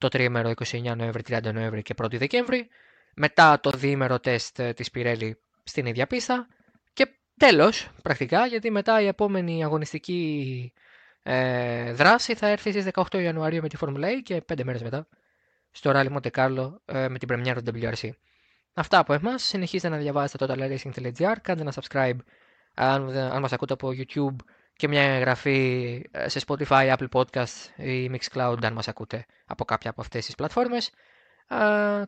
το 0.00 0.08
τρίμερο 0.08 0.50
29 0.64 0.96
Νοέμβρη, 0.96 1.22
30 1.28 1.52
Νοέμβρη 1.52 1.82
και 1.82 1.94
1 2.02 2.06
Δεκέμβρη. 2.10 2.68
Μετά 3.14 3.60
το 3.60 3.70
διήμερο 3.70 4.20
τεστ 4.20 4.62
της 4.62 4.90
Pirelli 4.94 5.30
στην 5.64 5.86
ίδια 5.86 6.06
πίστα. 6.06 6.46
Τέλος, 7.40 7.90
πρακτικά, 8.02 8.46
γιατί 8.46 8.70
μετά 8.70 9.00
η 9.00 9.06
επόμενη 9.06 9.64
αγωνιστική 9.64 10.72
ε, 11.22 11.92
δράση 11.92 12.34
θα 12.34 12.46
έρθει 12.48 12.70
στις 12.70 12.86
18 12.92 13.22
Ιανουαρίου 13.22 13.62
με 13.62 13.68
τη 13.68 13.76
Formula 13.80 14.04
E 14.04 14.20
και 14.22 14.42
5 14.52 14.64
μέρες 14.64 14.82
μετά 14.82 15.06
στο 15.70 15.90
Rally 15.94 16.08
Monte 16.12 16.30
Carlo 16.30 16.72
ε, 16.84 17.08
με 17.08 17.18
την 17.18 17.28
πρεμιέρα 17.28 17.62
του 17.62 17.72
WRC. 17.74 18.10
Αυτά 18.74 18.98
από 18.98 19.12
εμάς. 19.12 19.42
Συνεχίστε 19.42 19.88
να 19.88 19.96
διαβάζετε 19.96 20.46
το 20.46 20.54
totalracing.gr, 20.54 21.34
κάντε 21.42 21.60
ένα 21.60 21.72
subscribe 21.74 22.16
αν, 22.74 23.16
αν 23.16 23.40
μας 23.40 23.52
ακούτε 23.52 23.72
από 23.72 23.88
YouTube 23.88 24.36
και 24.76 24.88
μια 24.88 25.02
εγγραφή 25.02 26.02
ε, 26.10 26.28
σε 26.28 26.40
Spotify, 26.46 26.96
Apple 26.96 27.08
Podcast 27.12 27.76
ή 27.76 28.10
Mixcloud 28.12 28.58
αν 28.62 28.72
μας 28.72 28.88
ακούτε 28.88 29.26
από 29.46 29.64
κάποια 29.64 29.90
από 29.90 30.00
αυτές 30.00 30.24
τις 30.24 30.34
πλατφόρμες. 30.34 30.90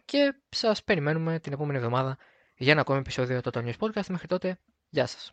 Και 0.04 0.34
σας 0.48 0.84
περιμένουμε 0.84 1.38
την 1.38 1.52
επόμενη 1.52 1.78
εβδομάδα 1.78 2.16
για 2.56 2.72
ένα 2.72 2.80
ακόμη 2.80 2.98
επεισόδιο 2.98 3.40
του 3.40 3.50
Total 3.54 3.64
News 3.64 3.78
Podcast. 3.78 4.06
Μέχρι 4.08 4.26
τότε, 4.26 4.58
Γεια 4.94 5.06
σας. 5.06 5.32